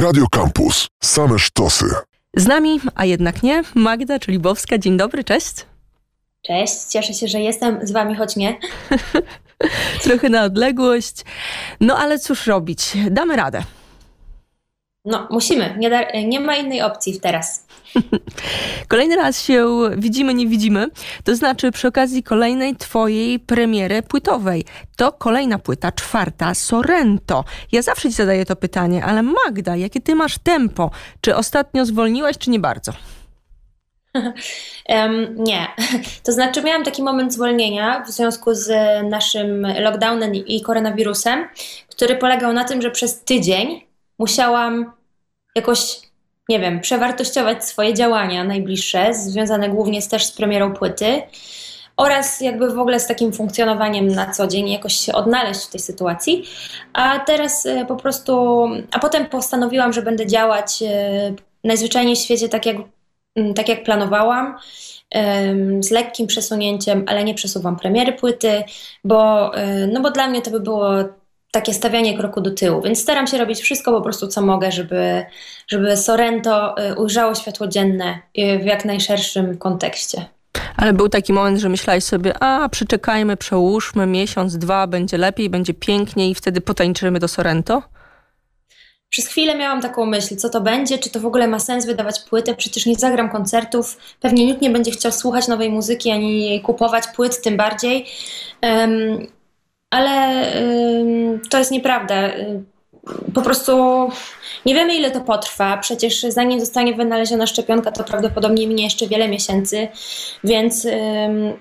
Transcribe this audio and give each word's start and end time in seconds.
Radio 0.00 0.26
Campus. 0.26 0.88
Same 1.02 1.38
sztosy. 1.38 1.86
Z 2.36 2.46
nami, 2.46 2.80
a 2.94 3.04
jednak 3.04 3.42
nie, 3.42 3.62
Magda 3.74 4.18
Czulibowska. 4.18 4.78
Dzień 4.78 4.96
dobry, 4.96 5.24
cześć. 5.24 5.54
Cześć, 6.42 6.74
cieszę 6.88 7.14
się, 7.14 7.28
że 7.28 7.40
jestem 7.40 7.86
z 7.86 7.92
wami, 7.92 8.16
choć 8.16 8.36
nie. 8.36 8.58
Trochę 10.04 10.28
na 10.28 10.44
odległość. 10.44 11.24
No 11.80 11.98
ale 11.98 12.18
cóż 12.18 12.46
robić? 12.46 12.92
Damy 13.10 13.36
radę. 13.36 13.62
No, 15.04 15.28
musimy. 15.30 15.74
Nie, 15.78 15.90
da, 15.90 16.10
nie 16.24 16.40
ma 16.40 16.56
innej 16.56 16.82
opcji 16.82 17.20
teraz. 17.20 17.66
Kolejny 18.88 19.16
raz 19.16 19.42
się 19.42 19.66
widzimy, 19.96 20.34
nie 20.34 20.46
widzimy. 20.46 20.88
To 21.24 21.36
znaczy 21.36 21.70
przy 21.72 21.88
okazji 21.88 22.22
kolejnej 22.22 22.76
twojej 22.76 23.38
premiery 23.38 24.02
płytowej. 24.02 24.64
To 24.96 25.12
kolejna 25.12 25.58
płyta, 25.58 25.92
czwarta, 25.92 26.54
Sorrento. 26.54 27.44
Ja 27.72 27.82
zawsze 27.82 28.08
ci 28.08 28.14
zadaję 28.14 28.46
to 28.46 28.56
pytanie, 28.56 29.04
ale 29.04 29.22
Magda, 29.22 29.76
jakie 29.76 30.00
ty 30.00 30.14
masz 30.14 30.38
tempo? 30.38 30.90
Czy 31.20 31.36
ostatnio 31.36 31.86
zwolniłaś, 31.86 32.38
czy 32.38 32.50
nie 32.50 32.60
bardzo? 32.60 32.92
um, 34.88 35.34
nie. 35.38 35.66
To 36.24 36.32
znaczy 36.32 36.62
miałam 36.62 36.84
taki 36.84 37.02
moment 37.02 37.32
zwolnienia 37.32 38.04
w 38.06 38.10
związku 38.10 38.54
z 38.54 38.70
naszym 39.10 39.66
lockdownem 39.80 40.34
i 40.34 40.62
koronawirusem, 40.62 41.48
który 41.88 42.16
polegał 42.16 42.52
na 42.52 42.64
tym, 42.64 42.82
że 42.82 42.90
przez 42.90 43.24
tydzień 43.24 43.89
musiałam 44.20 44.92
jakoś, 45.56 46.00
nie 46.48 46.60
wiem, 46.60 46.80
przewartościować 46.80 47.64
swoje 47.64 47.94
działania 47.94 48.44
najbliższe, 48.44 49.14
związane 49.14 49.68
głównie 49.68 50.02
też 50.02 50.26
z 50.26 50.32
premierą 50.32 50.72
płyty 50.72 51.22
oraz 51.96 52.40
jakby 52.40 52.70
w 52.70 52.78
ogóle 52.78 53.00
z 53.00 53.06
takim 53.06 53.32
funkcjonowaniem 53.32 54.08
na 54.08 54.30
co 54.30 54.46
dzień, 54.46 54.68
jakoś 54.68 54.94
się 54.94 55.12
odnaleźć 55.12 55.60
w 55.60 55.70
tej 55.70 55.80
sytuacji. 55.80 56.44
A 56.92 57.18
teraz 57.18 57.66
e, 57.66 57.86
po 57.86 57.96
prostu, 57.96 58.64
a 58.92 58.98
potem 58.98 59.26
postanowiłam, 59.26 59.92
że 59.92 60.02
będę 60.02 60.26
działać 60.26 60.82
e, 60.82 61.34
najzwyczajniej 61.64 62.16
w 62.16 62.18
świecie 62.18 62.48
tak 62.48 62.66
jak, 62.66 62.76
tak 63.54 63.68
jak 63.68 63.84
planowałam 63.84 64.58
z 65.80 65.90
lekkim 65.90 66.26
przesunięciem, 66.26 67.04
ale 67.08 67.24
nie 67.24 67.34
przesuwam 67.34 67.76
premiery 67.76 68.12
płyty, 68.12 68.62
bo, 69.04 69.54
e, 69.56 69.86
no 69.86 70.00
bo 70.00 70.10
dla 70.10 70.28
mnie 70.28 70.42
to 70.42 70.50
by 70.50 70.60
było 70.60 70.90
takie 71.50 71.74
stawianie 71.74 72.18
kroku 72.18 72.40
do 72.40 72.50
tyłu, 72.50 72.82
więc 72.82 73.02
staram 73.02 73.26
się 73.26 73.38
robić 73.38 73.60
wszystko 73.60 73.92
po 73.92 74.00
prostu, 74.00 74.28
co 74.28 74.42
mogę, 74.42 74.72
żeby, 74.72 75.24
żeby 75.68 75.96
Sorrento 75.96 76.74
y, 76.90 76.94
ujrzało 76.94 77.34
światło 77.34 77.66
dzienne 77.66 78.18
y, 78.38 78.58
w 78.58 78.64
jak 78.64 78.84
najszerszym 78.84 79.58
kontekście. 79.58 80.24
Ale 80.76 80.92
był 80.92 81.08
taki 81.08 81.32
moment, 81.32 81.58
że 81.58 81.68
myślałeś 81.68 82.04
sobie, 82.04 82.42
a 82.42 82.68
przyczekajmy, 82.68 83.36
przełóżmy 83.36 84.06
miesiąc, 84.06 84.58
dwa, 84.58 84.86
będzie 84.86 85.18
lepiej, 85.18 85.50
będzie 85.50 85.74
piękniej 85.74 86.30
i 86.30 86.34
wtedy 86.34 86.60
potańczymy 86.60 87.18
do 87.18 87.28
Sorrento? 87.28 87.82
Przez 89.08 89.26
chwilę 89.26 89.58
miałam 89.58 89.80
taką 89.80 90.06
myśl, 90.06 90.36
co 90.36 90.48
to 90.48 90.60
będzie, 90.60 90.98
czy 90.98 91.10
to 91.10 91.20
w 91.20 91.26
ogóle 91.26 91.48
ma 91.48 91.58
sens 91.58 91.86
wydawać 91.86 92.20
płytę, 92.20 92.54
przecież 92.54 92.86
nie 92.86 92.94
zagram 92.94 93.30
koncertów, 93.30 93.98
pewnie 94.20 94.46
nikt 94.46 94.62
nie 94.62 94.70
będzie 94.70 94.90
chciał 94.90 95.12
słuchać 95.12 95.48
nowej 95.48 95.70
muzyki, 95.70 96.10
ani 96.10 96.60
kupować 96.60 97.04
płyt, 97.16 97.42
tym 97.42 97.56
bardziej. 97.56 98.06
Um, 98.62 99.26
ale 99.90 100.46
to 101.50 101.58
jest 101.58 101.70
nieprawda. 101.70 102.30
Po 103.34 103.42
prostu 103.42 103.72
nie 104.66 104.74
wiemy, 104.74 104.94
ile 104.94 105.10
to 105.10 105.20
potrwa. 105.20 105.76
Przecież 105.76 106.22
zanim 106.22 106.60
zostanie 106.60 106.94
wynaleziona 106.94 107.46
szczepionka, 107.46 107.92
to 107.92 108.04
prawdopodobnie 108.04 108.66
minie 108.66 108.84
jeszcze 108.84 109.06
wiele 109.06 109.28
miesięcy, 109.28 109.88
więc 110.44 110.86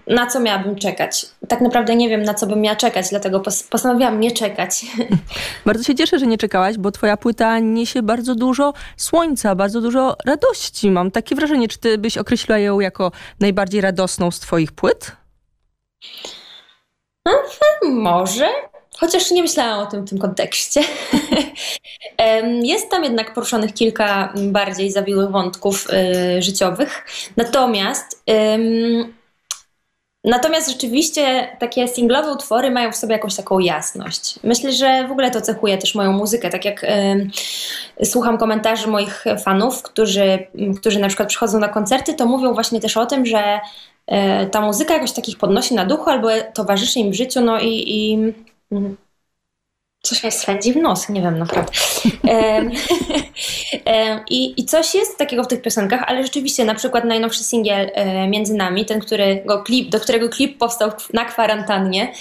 na 0.07 0.27
co 0.27 0.39
miałabym 0.39 0.75
czekać? 0.75 1.25
Tak 1.47 1.61
naprawdę 1.61 1.95
nie 1.95 2.09
wiem, 2.09 2.23
na 2.23 2.33
co 2.33 2.47
bym 2.47 2.61
miała 2.61 2.75
czekać, 2.75 3.09
dlatego 3.09 3.41
postanowiłam 3.69 4.19
nie 4.19 4.31
czekać. 4.31 4.85
Bardzo 5.65 5.83
się 5.83 5.95
cieszę, 5.95 6.19
że 6.19 6.27
nie 6.27 6.37
czekałaś, 6.37 6.77
bo 6.77 6.91
Twoja 6.91 7.17
płyta 7.17 7.59
niesie 7.59 8.01
bardzo 8.01 8.35
dużo 8.35 8.73
słońca, 8.97 9.55
bardzo 9.55 9.81
dużo 9.81 10.15
radości. 10.25 10.91
Mam 10.91 11.11
takie 11.11 11.35
wrażenie, 11.35 11.67
czy 11.67 11.77
Ty 11.77 11.97
byś 11.97 12.17
określiła 12.17 12.59
ją 12.59 12.79
jako 12.79 13.11
najbardziej 13.39 13.81
radosną 13.81 14.31
z 14.31 14.39
Twoich 14.39 14.71
płyt? 14.71 15.11
Może, 17.83 18.49
chociaż 18.99 19.31
nie 19.31 19.41
myślałam 19.41 19.79
o 19.79 19.91
tym 19.91 20.05
w 20.05 20.09
tym 20.09 20.19
kontekście. 20.19 20.81
Jest 22.61 22.89
tam 22.89 23.03
jednak 23.03 23.33
poruszonych 23.33 23.73
kilka 23.73 24.33
bardziej 24.35 24.91
zawiłych 24.91 25.29
wątków 25.29 25.87
y, 26.37 26.41
życiowych. 26.41 27.05
Natomiast 27.37 28.23
Natomiast 30.23 30.69
rzeczywiście 30.69 31.47
takie 31.59 31.87
singlowe 31.87 32.31
utwory 32.31 32.71
mają 32.71 32.91
w 32.91 32.95
sobie 32.95 33.13
jakąś 33.13 33.35
taką 33.35 33.59
jasność. 33.59 34.39
Myślę, 34.43 34.71
że 34.71 35.07
w 35.07 35.11
ogóle 35.11 35.31
to 35.31 35.41
cechuje 35.41 35.77
też 35.77 35.95
moją 35.95 36.11
muzykę. 36.11 36.49
Tak 36.49 36.65
jak 36.65 36.85
słucham 38.03 38.37
komentarzy 38.37 38.87
moich 38.87 39.25
fanów, 39.43 39.83
którzy, 39.83 40.47
którzy 40.79 40.99
na 40.99 41.07
przykład 41.07 41.29
przychodzą 41.29 41.59
na 41.59 41.67
koncerty, 41.67 42.13
to 42.13 42.25
mówią 42.25 42.53
właśnie 42.53 42.79
też 42.79 42.97
o 42.97 43.05
tym, 43.05 43.25
że 43.25 43.59
ta 44.51 44.61
muzyka 44.61 44.93
jakoś 44.93 45.11
takich 45.11 45.37
podnosi 45.37 45.75
na 45.75 45.85
duchu 45.85 46.09
albo 46.09 46.27
towarzyszy 46.53 46.99
im 46.99 47.11
w 47.11 47.15
życiu, 47.15 47.41
no 47.41 47.59
i, 47.59 47.83
i 47.87 48.17
mm, 48.71 48.97
coś 50.01 50.23
mnie 50.23 50.31
swędzi 50.31 50.73
w 50.73 50.75
nos, 50.75 51.09
nie 51.09 51.21
wiem 51.21 51.39
naprawdę. 51.39 51.71
I, 54.29 54.61
I 54.61 54.65
coś 54.65 54.95
jest 54.95 55.17
takiego 55.17 55.43
w 55.43 55.47
tych 55.47 55.61
piosenkach, 55.61 56.03
ale 56.07 56.23
rzeczywiście 56.23 56.65
na 56.65 56.75
przykład 56.75 57.05
najnowszy 57.05 57.43
singiel 57.43 57.91
e, 57.93 58.27
Między 58.27 58.53
Nami, 58.53 58.85
ten, 58.85 58.99
którego 58.99 59.63
klip, 59.63 59.89
do 59.89 59.99
którego 59.99 60.29
klip 60.29 60.57
powstał 60.57 60.91
na 61.13 61.25
kwarantannie, 61.25 62.13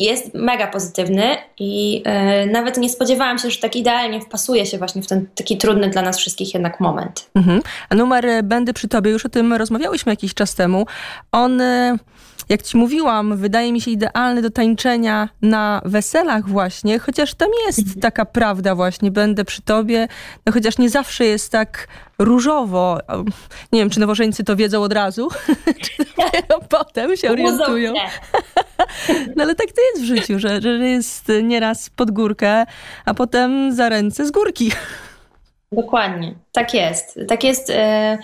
jest 0.00 0.34
mega 0.34 0.66
pozytywny 0.66 1.36
i 1.58 2.02
e, 2.04 2.46
nawet 2.46 2.76
nie 2.76 2.88
spodziewałam 2.88 3.38
się, 3.38 3.50
że 3.50 3.58
tak 3.58 3.76
idealnie 3.76 4.20
wpasuje 4.20 4.66
się 4.66 4.78
właśnie 4.78 5.02
w 5.02 5.06
ten 5.06 5.26
taki 5.34 5.56
trudny 5.56 5.90
dla 5.90 6.02
nas 6.02 6.18
wszystkich 6.18 6.54
jednak 6.54 6.80
moment. 6.80 7.30
Mhm. 7.34 7.62
A 7.88 7.94
numer 7.94 8.44
Będę 8.44 8.72
przy 8.72 8.88
tobie, 8.88 9.10
już 9.10 9.26
o 9.26 9.28
tym 9.28 9.52
rozmawiałyśmy 9.52 10.12
jakiś 10.12 10.34
czas 10.34 10.54
temu. 10.54 10.86
On 11.32 11.62
jak 12.48 12.62
ci 12.62 12.76
mówiłam, 12.76 13.36
wydaje 13.36 13.72
mi 13.72 13.80
się 13.80 13.90
idealny 13.90 14.42
do 14.42 14.50
tańczenia 14.50 15.28
na 15.42 15.80
weselach 15.84 16.48
właśnie, 16.48 16.98
chociaż 16.98 17.34
tam 17.34 17.48
jest 17.66 17.78
mhm. 17.78 18.00
taka 18.00 18.24
prawda 18.24 18.74
właśnie, 18.74 19.10
będę 19.10 19.44
przy 19.44 19.62
tobie, 19.62 20.08
no 20.46 20.52
chociaż 20.52 20.78
nie 20.78 20.90
zawsze 20.90 21.24
jest 21.24 21.52
tak 21.52 21.88
różowo. 22.18 22.98
Nie 23.72 23.80
wiem, 23.80 23.90
czy 23.90 24.00
nowożeńcy 24.00 24.44
to 24.44 24.56
wiedzą 24.56 24.82
od 24.82 24.92
razu, 24.92 25.28
czy 25.82 26.04
dopiero 26.04 26.60
potem 26.78 27.16
się 27.16 27.30
orientują. 27.30 27.94
No 29.36 29.44
ale 29.44 29.54
tak 29.54 29.66
to 29.66 29.80
jest 29.82 30.02
w 30.02 30.04
życiu, 30.04 30.38
że, 30.38 30.60
że 30.60 30.68
jest 30.68 31.32
nieraz 31.42 31.90
pod 31.90 32.10
górkę, 32.10 32.64
a 33.04 33.14
potem 33.14 33.72
za 33.72 33.88
ręce 33.88 34.26
z 34.26 34.30
górki. 34.30 34.72
Dokładnie, 35.72 36.34
tak 36.52 36.74
jest. 36.74 37.18
Tak 37.28 37.44
jest. 37.44 37.70
E, 37.70 38.18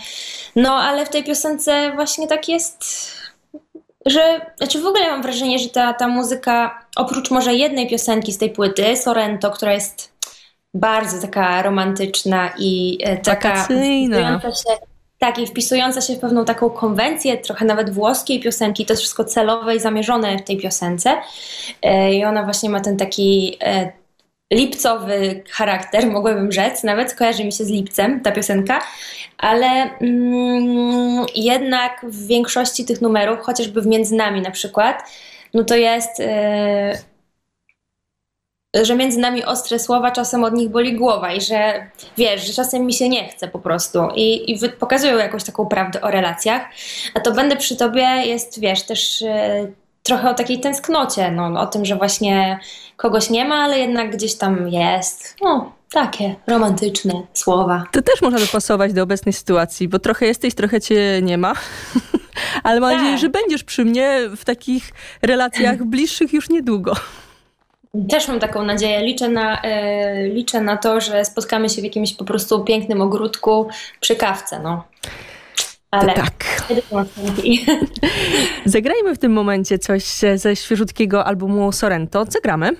no, 0.56 0.74
ale 0.74 1.06
w 1.06 1.08
tej 1.08 1.24
piosence 1.24 1.92
właśnie 1.94 2.28
tak 2.28 2.48
jest 2.48 2.84
że, 4.06 4.40
znaczy 4.56 4.82
w 4.82 4.86
ogóle 4.86 5.10
mam 5.10 5.22
wrażenie, 5.22 5.58
że 5.58 5.68
ta, 5.68 5.92
ta 5.92 6.08
muzyka, 6.08 6.86
oprócz 6.96 7.30
może 7.30 7.54
jednej 7.54 7.88
piosenki 7.88 8.32
z 8.32 8.38
tej 8.38 8.50
płyty, 8.50 8.96
Sorrento, 8.96 9.50
która 9.50 9.72
jest 9.72 10.12
bardzo 10.74 11.26
taka 11.26 11.62
romantyczna 11.62 12.50
i 12.58 12.98
e, 13.02 13.16
taka 13.16 13.64
wpisująca 13.64 14.50
się, 14.50 14.80
tak, 15.18 15.38
i 15.38 15.46
wpisująca 15.46 16.00
się 16.00 16.14
w 16.14 16.20
pewną 16.20 16.44
taką 16.44 16.70
konwencję, 16.70 17.36
trochę 17.38 17.64
nawet 17.64 17.90
włoskiej 17.90 18.40
piosenki, 18.40 18.86
to 18.86 18.92
jest 18.92 19.02
wszystko 19.02 19.24
celowe 19.24 19.76
i 19.76 19.80
zamierzone 19.80 20.38
w 20.38 20.42
tej 20.42 20.56
piosence. 20.56 21.16
E, 21.82 22.14
I 22.14 22.24
ona 22.24 22.42
właśnie 22.42 22.70
ma 22.70 22.80
ten 22.80 22.96
taki 22.96 23.56
e, 23.60 23.92
lipcowy 24.54 25.42
charakter, 25.50 26.06
mogłabym 26.06 26.52
rzec, 26.52 26.82
nawet 26.82 27.14
kojarzy 27.14 27.44
mi 27.44 27.52
się 27.52 27.64
z 27.64 27.70
lipcem 27.70 28.20
ta 28.20 28.32
piosenka, 28.32 28.80
ale 29.38 29.66
mm, 30.00 31.26
jednak 31.34 32.06
w 32.08 32.26
większości 32.26 32.84
tych 32.84 33.00
numerów, 33.00 33.40
chociażby 33.40 33.82
w 33.82 33.86
Między 33.86 34.14
Nami 34.14 34.40
na 34.40 34.50
przykład, 34.50 35.10
no 35.54 35.64
to 35.64 35.76
jest... 35.76 36.18
Yy, 36.18 37.14
że 38.82 38.96
między 38.96 39.18
nami 39.18 39.44
ostre 39.44 39.78
słowa, 39.78 40.10
czasem 40.10 40.44
od 40.44 40.54
nich 40.54 40.68
boli 40.68 40.96
głowa 40.96 41.32
i 41.32 41.40
że 41.40 41.86
wiesz, 42.16 42.46
że 42.46 42.52
czasem 42.52 42.86
mi 42.86 42.92
się 42.92 43.08
nie 43.08 43.28
chce 43.28 43.48
po 43.48 43.58
prostu. 43.58 43.98
I, 44.14 44.52
i 44.52 44.68
pokazują 44.68 45.18
jakąś 45.18 45.44
taką 45.44 45.66
prawdę 45.66 46.00
o 46.00 46.10
relacjach, 46.10 46.62
a 47.14 47.20
to 47.20 47.32
będę 47.32 47.56
przy 47.56 47.76
tobie 47.76 48.02
jest, 48.02 48.60
wiesz, 48.60 48.82
też 48.82 49.20
yy, 49.20 49.72
trochę 50.04 50.30
o 50.30 50.34
takiej 50.34 50.60
tęsknocie, 50.60 51.30
no, 51.30 51.60
o 51.60 51.66
tym, 51.66 51.84
że 51.84 51.96
właśnie 51.96 52.58
kogoś 52.96 53.30
nie 53.30 53.44
ma, 53.44 53.54
ale 53.54 53.78
jednak 53.78 54.16
gdzieś 54.16 54.34
tam 54.34 54.68
jest. 54.68 55.36
No, 55.42 55.72
takie 55.92 56.34
romantyczne 56.46 57.22
słowa. 57.34 57.84
To 57.92 58.02
też 58.02 58.22
można 58.22 58.38
dopasować 58.38 58.92
do 58.92 59.02
obecnej 59.02 59.32
sytuacji, 59.32 59.88
bo 59.88 59.98
trochę 59.98 60.26
jesteś, 60.26 60.54
trochę 60.54 60.80
cię 60.80 61.20
nie 61.22 61.38
ma. 61.38 61.54
ale 62.64 62.80
mam 62.80 62.90
tak. 62.90 62.98
nadzieję, 62.98 63.18
że 63.18 63.28
będziesz 63.28 63.64
przy 63.64 63.84
mnie 63.84 64.20
w 64.36 64.44
takich 64.44 64.92
relacjach 65.22 65.84
bliższych 65.92 66.32
już 66.32 66.48
niedługo. 66.50 66.92
Też 68.10 68.28
mam 68.28 68.40
taką 68.40 68.62
nadzieję. 68.62 69.02
Liczę 69.02 69.28
na, 69.28 69.62
e, 69.62 70.28
liczę 70.28 70.60
na 70.60 70.76
to, 70.76 71.00
że 71.00 71.24
spotkamy 71.24 71.68
się 71.68 71.80
w 71.80 71.84
jakimś 71.84 72.14
po 72.14 72.24
prostu 72.24 72.64
pięknym 72.64 73.00
ogródku 73.00 73.68
przy 74.00 74.16
kawce. 74.16 74.60
No. 74.60 74.84
Ale 76.00 76.14
tak. 76.14 76.44
Zagrajmy 78.64 79.14
w 79.14 79.18
tym 79.18 79.32
momencie 79.32 79.78
coś 79.78 80.04
ze 80.34 80.56
świeżutkiego 80.56 81.24
albumu 81.24 81.72
Sorrento. 81.72 82.26
Co 82.26 82.40
gramy? 82.40 82.70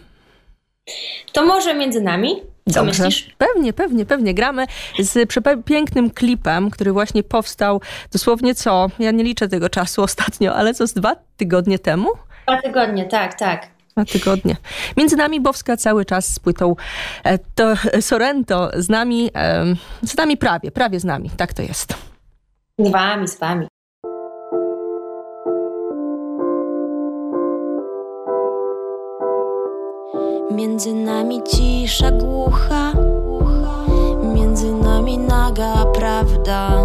To 1.33 1.47
może 1.47 1.75
między 1.75 2.01
nami. 2.01 2.37
Co 2.69 2.85
Dobrze. 2.85 3.05
myślisz? 3.05 3.35
Pewnie, 3.39 3.73
pewnie, 3.73 4.07
pewnie. 4.07 4.35
Gramy 4.35 4.67
z 4.99 5.29
pięknym 5.65 6.11
klipem, 6.11 6.71
który 6.71 6.93
właśnie 6.93 7.23
powstał 7.23 7.81
dosłownie 8.13 8.55
co? 8.55 8.91
Ja 8.99 9.11
nie 9.11 9.25
liczę 9.25 9.49
tego 9.49 9.69
czasu 9.69 10.03
ostatnio, 10.03 10.55
ale 10.55 10.75
co 10.75 10.87
z 10.87 10.93
dwa 10.93 11.17
tygodnie 11.37 11.79
temu? 11.79 12.09
Dwa 12.49 12.63
tygodnie, 12.63 13.05
tak, 13.05 13.39
tak. 13.39 13.69
Dwa 13.93 14.05
tygodnie. 14.05 14.57
Między 14.97 15.17
nami 15.17 15.41
Bowska 15.41 15.77
cały 15.77 16.05
czas 16.05 16.35
z 16.35 16.39
płytą 16.39 16.77
e, 17.25 17.39
to 17.39 17.75
Sorrento 18.01 18.71
z 18.77 18.89
nami, 18.89 19.31
z 20.03 20.17
nami 20.17 20.37
prawie, 20.37 20.71
prawie 20.71 21.01
z 21.01 21.05
nami. 21.05 21.31
Tak 21.37 21.53
to 21.53 21.63
jest. 21.63 22.14
Z 22.79 22.91
wami, 22.91 23.29
z 23.29 23.39
wami. 23.39 23.67
Między 30.51 30.95
nami 30.95 31.43
cisza 31.43 32.11
głucha, 32.11 32.93
między 34.35 34.73
nami 34.73 35.19
naga 35.19 35.85
prawda. 35.95 36.85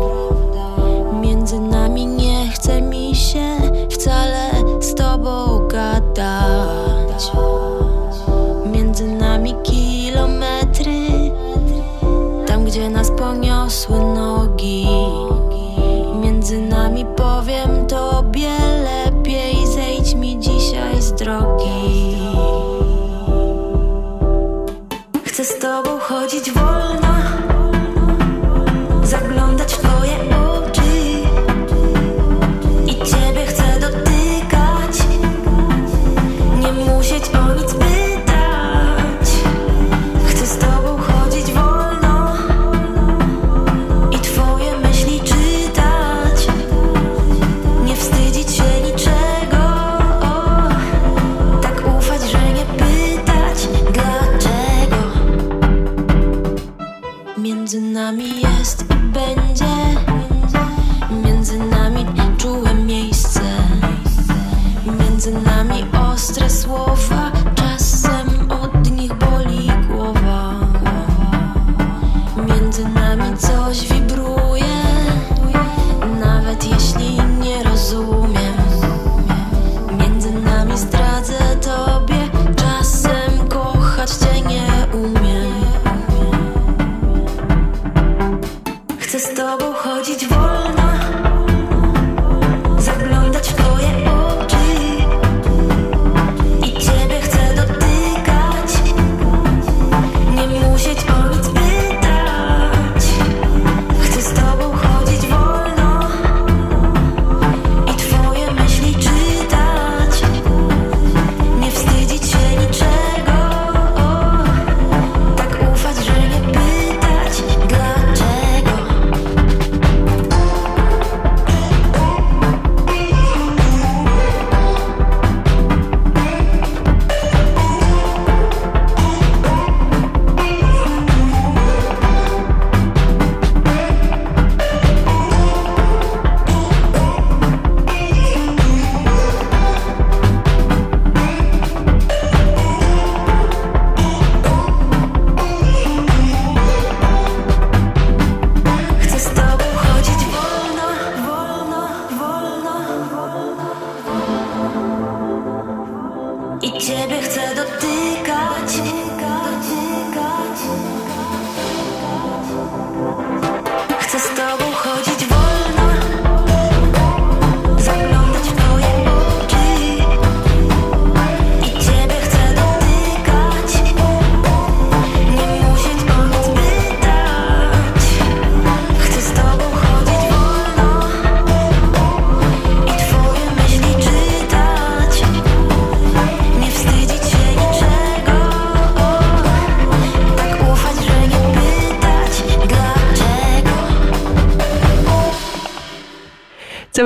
Między 1.21 1.59
nami 1.59 2.05
nie 2.05 2.47
chce 2.47 2.81
mi 2.81 3.15
się 3.15 3.57
wcale 3.89 4.51
z 4.79 4.95
tobą 4.95 5.59
gadać. 5.67 7.31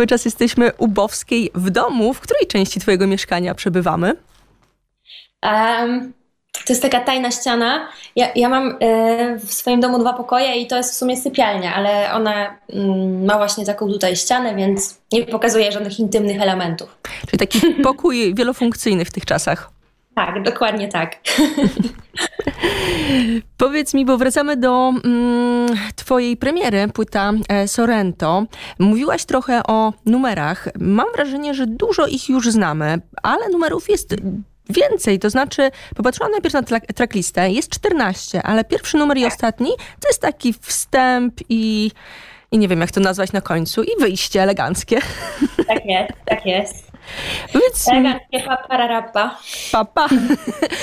Cały 0.04 0.08
czas 0.08 0.26
jesteśmy 0.26 0.72
u 0.78 0.88
Bowskiej 0.88 1.52
w 1.56 1.70
domu. 1.70 2.14
W 2.14 2.20
której 2.20 2.48
części 2.48 2.80
twojego 2.80 3.08
mieszkania 3.08 3.56
przebywamy? 3.56 4.16
Um, 5.44 6.14
to 6.54 6.74
jest 6.74 6.82
taka 6.82 7.00
tajna 7.00 7.32
ściana. 7.32 7.88
Ja, 8.16 8.28
ja 8.36 8.50
mam 8.50 8.78
e, 8.80 9.40
w 9.40 9.54
swoim 9.54 9.80
domu 9.80 10.00
dwa 10.00 10.14
pokoje 10.14 10.56
i 10.56 10.68
to 10.68 10.78
jest 10.78 10.92
w 10.94 10.98
sumie 10.98 11.18
sypialnia, 11.18 11.76
ale 11.76 12.14
ona 12.14 12.58
mm, 12.70 13.26
ma 13.26 13.38
właśnie 13.38 13.66
taką 13.66 13.88
tutaj 13.88 14.16
ścianę, 14.16 14.56
więc 14.56 14.98
nie 15.12 15.26
pokazuje 15.26 15.72
żadnych 15.72 16.00
intymnych 16.00 16.42
elementów. 16.42 16.98
Czyli 17.28 17.40
taki 17.40 17.60
pokój 17.90 18.36
wielofunkcyjny 18.36 19.06
w 19.06 19.12
tych 19.12 19.26
czasach. 19.26 19.72
Tak, 20.16 20.44
dokładnie 20.44 20.88
tak. 20.88 21.16
Powiedz 23.58 23.94
mi, 23.94 24.06
bo 24.06 24.18
wracamy 24.18 24.58
do 24.58 24.94
mm, 25.04 25.68
twojej 25.96 26.38
premiery, 26.38 26.88
płyta 26.94 27.32
e, 27.50 27.68
Sorrento. 27.68 28.44
Mówiłaś 28.80 29.26
trochę 29.26 29.64
o 29.68 29.94
numerach. 30.06 30.68
Mam 30.80 31.08
wrażenie, 31.16 31.54
że 31.54 31.68
dużo 31.68 32.08
ich 32.08 32.30
już 32.30 32.50
znamy, 32.50 33.02
ale 33.24 33.50
numerów 33.50 33.90
jest 33.90 34.16
więcej. 34.70 35.20
To 35.20 35.30
znaczy, 35.30 35.72
popatrzyłam 35.96 36.32
najpierw 36.32 36.54
na 36.54 36.62
tra- 36.62 36.94
tracklistę, 36.96 37.50
jest 37.50 37.70
14, 37.70 38.44
ale 38.44 38.64
pierwszy 38.64 38.98
numer 38.98 39.18
i 39.18 39.26
ostatni 39.26 39.72
to 40.00 40.08
jest 40.08 40.22
taki 40.22 40.54
wstęp 40.54 41.34
i, 41.50 41.92
i 42.52 42.58
nie 42.58 42.68
wiem, 42.68 42.82
jak 42.82 42.92
to 42.92 43.00
nazwać 43.00 43.32
na 43.32 43.42
końcu, 43.42 43.84
i 43.84 44.00
wyjście 44.00 44.44
eleganckie. 44.44 45.00
Tak 45.68 45.86
jest, 45.86 46.12
tak 46.26 46.46
jest. 46.46 46.93
Powiedz 47.54 47.88
mi, 47.88 48.44
papararapa. 48.46 49.38
papa. 49.72 50.08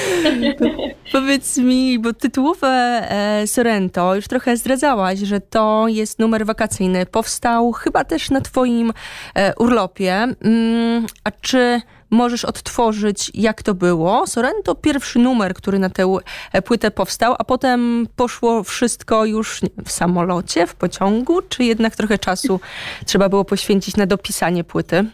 Powiedz 1.13 1.59
mi, 1.59 1.99
bo 1.99 2.13
tytułowe 2.13 2.69
e, 2.69 3.47
Sorrento 3.47 4.15
już 4.15 4.29
trochę 4.29 4.57
zdradzałaś, 4.57 5.19
że 5.19 5.41
to 5.41 5.85
jest 5.89 6.19
numer 6.19 6.47
wakacyjny. 6.47 7.07
Powstał 7.07 7.73
chyba 7.73 8.05
też 8.05 8.31
na 8.31 8.41
twoim 8.41 8.93
e, 9.35 9.55
urlopie. 9.55 10.13
Mm, 10.13 11.07
a 11.25 11.31
czy 11.31 11.81
możesz 12.11 12.45
odtworzyć, 12.45 13.31
jak 13.35 13.63
to 13.63 13.75
było. 13.75 14.27
Sorrento, 14.27 14.75
pierwszy 14.75 15.19
numer, 15.19 15.55
który 15.55 15.79
na 15.79 15.91
tę 15.91 16.17
e, 16.53 16.63
płytę 16.63 16.91
powstał, 16.91 17.35
a 17.39 17.45
potem 17.45 18.07
poszło 18.17 18.63
wszystko 18.63 19.25
już 19.25 19.61
w 19.85 19.93
samolocie, 19.93 20.67
w 20.67 20.75
pociągu, 20.75 21.43
czy 21.43 21.65
jednak 21.65 21.97
trochę 21.97 22.19
czasu 22.19 22.61
trzeba 23.07 23.29
było 23.29 23.45
poświęcić 23.45 23.97
na 23.97 24.07
dopisanie 24.07 24.65
płyty? 24.65 25.07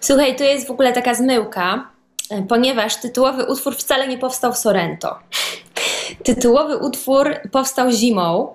Słuchaj, 0.00 0.36
to 0.36 0.44
jest 0.44 0.66
w 0.66 0.70
ogóle 0.70 0.92
taka 0.92 1.14
zmyłka, 1.14 1.90
e, 2.30 2.42
ponieważ 2.42 2.96
tytułowy 2.96 3.44
utwór 3.44 3.76
wcale 3.76 4.08
nie 4.08 4.18
powstał 4.18 4.52
w 4.52 4.58
Sorrento. 4.58 5.18
Tytułowy 6.24 6.76
utwór 6.76 7.36
powstał 7.52 7.90
zimą, 7.90 8.54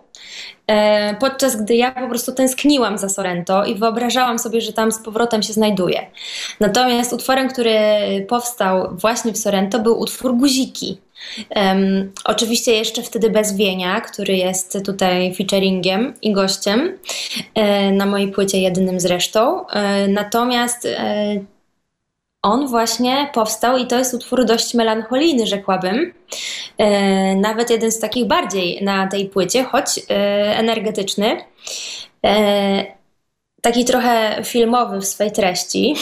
e, 0.68 1.16
podczas 1.16 1.56
gdy 1.56 1.76
ja 1.76 1.92
po 1.92 2.08
prostu 2.08 2.34
tęskniłam 2.34 2.98
za 2.98 3.10
Sorrento 3.10 3.66
i 3.66 3.76
wyobrażałam 3.76 4.40
sobie, 4.40 4.62
że 4.62 4.74
tam 4.74 4.92
z 4.92 5.00
powrotem 5.00 5.44
się 5.44 5.54
znajduję. 5.54 6.08
Natomiast 6.60 7.14
utworem, 7.14 7.50
który 7.50 7.80
powstał 8.30 8.90
właśnie 8.92 9.34
w 9.34 9.38
Sorrento, 9.38 9.80
był 9.80 10.00
utwór 10.00 10.38
Guziki. 10.38 11.02
Um, 11.56 12.12
oczywiście 12.26 12.72
jeszcze 12.72 13.04
wtedy 13.04 13.30
bez 13.30 13.58
Wienia, 13.58 14.02
który 14.02 14.38
jest 14.38 14.78
tutaj 14.86 15.36
featuringiem 15.36 16.14
i 16.22 16.34
gościem 16.34 16.98
e, 17.56 17.92
na 17.92 18.06
mojej 18.06 18.32
płycie, 18.32 18.60
jedynym 18.60 19.00
zresztą. 19.00 19.68
E, 19.68 20.08
natomiast 20.08 20.86
e, 20.86 21.40
on 22.42 22.68
właśnie 22.68 23.30
powstał 23.34 23.78
i 23.78 23.88
to 23.88 23.98
jest 23.98 24.14
utwór 24.14 24.46
dość 24.46 24.74
melancholijny, 24.74 25.48
rzekłabym. 25.48 26.14
E, 26.78 27.36
nawet 27.36 27.70
jeden 27.70 27.92
z 27.92 28.00
takich 28.00 28.28
bardziej 28.28 28.84
na 28.84 29.08
tej 29.08 29.26
płycie, 29.26 29.64
choć 29.64 29.86
e, 29.98 30.14
energetyczny. 30.58 31.38
E, 32.26 33.00
taki 33.62 33.86
trochę 33.86 34.42
filmowy 34.44 35.00
w 35.00 35.06
swej 35.06 35.32
treści. 35.32 35.96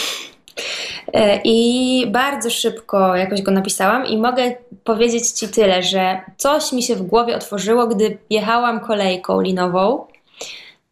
E, 1.14 1.40
I 1.44 2.08
bardzo 2.08 2.50
szybko 2.50 3.16
jakoś 3.16 3.42
go 3.42 3.52
napisałam, 3.52 4.06
i 4.06 4.18
mogę 4.18 4.56
powiedzieć 4.84 5.32
Ci 5.32 5.48
tyle, 5.48 5.84
że 5.84 6.22
coś 6.38 6.72
mi 6.72 6.84
się 6.84 6.96
w 6.96 7.02
głowie 7.02 7.36
otworzyło, 7.36 7.88
gdy 7.88 8.18
jechałam 8.30 8.80
kolejką 8.80 9.42
linową 9.42 10.06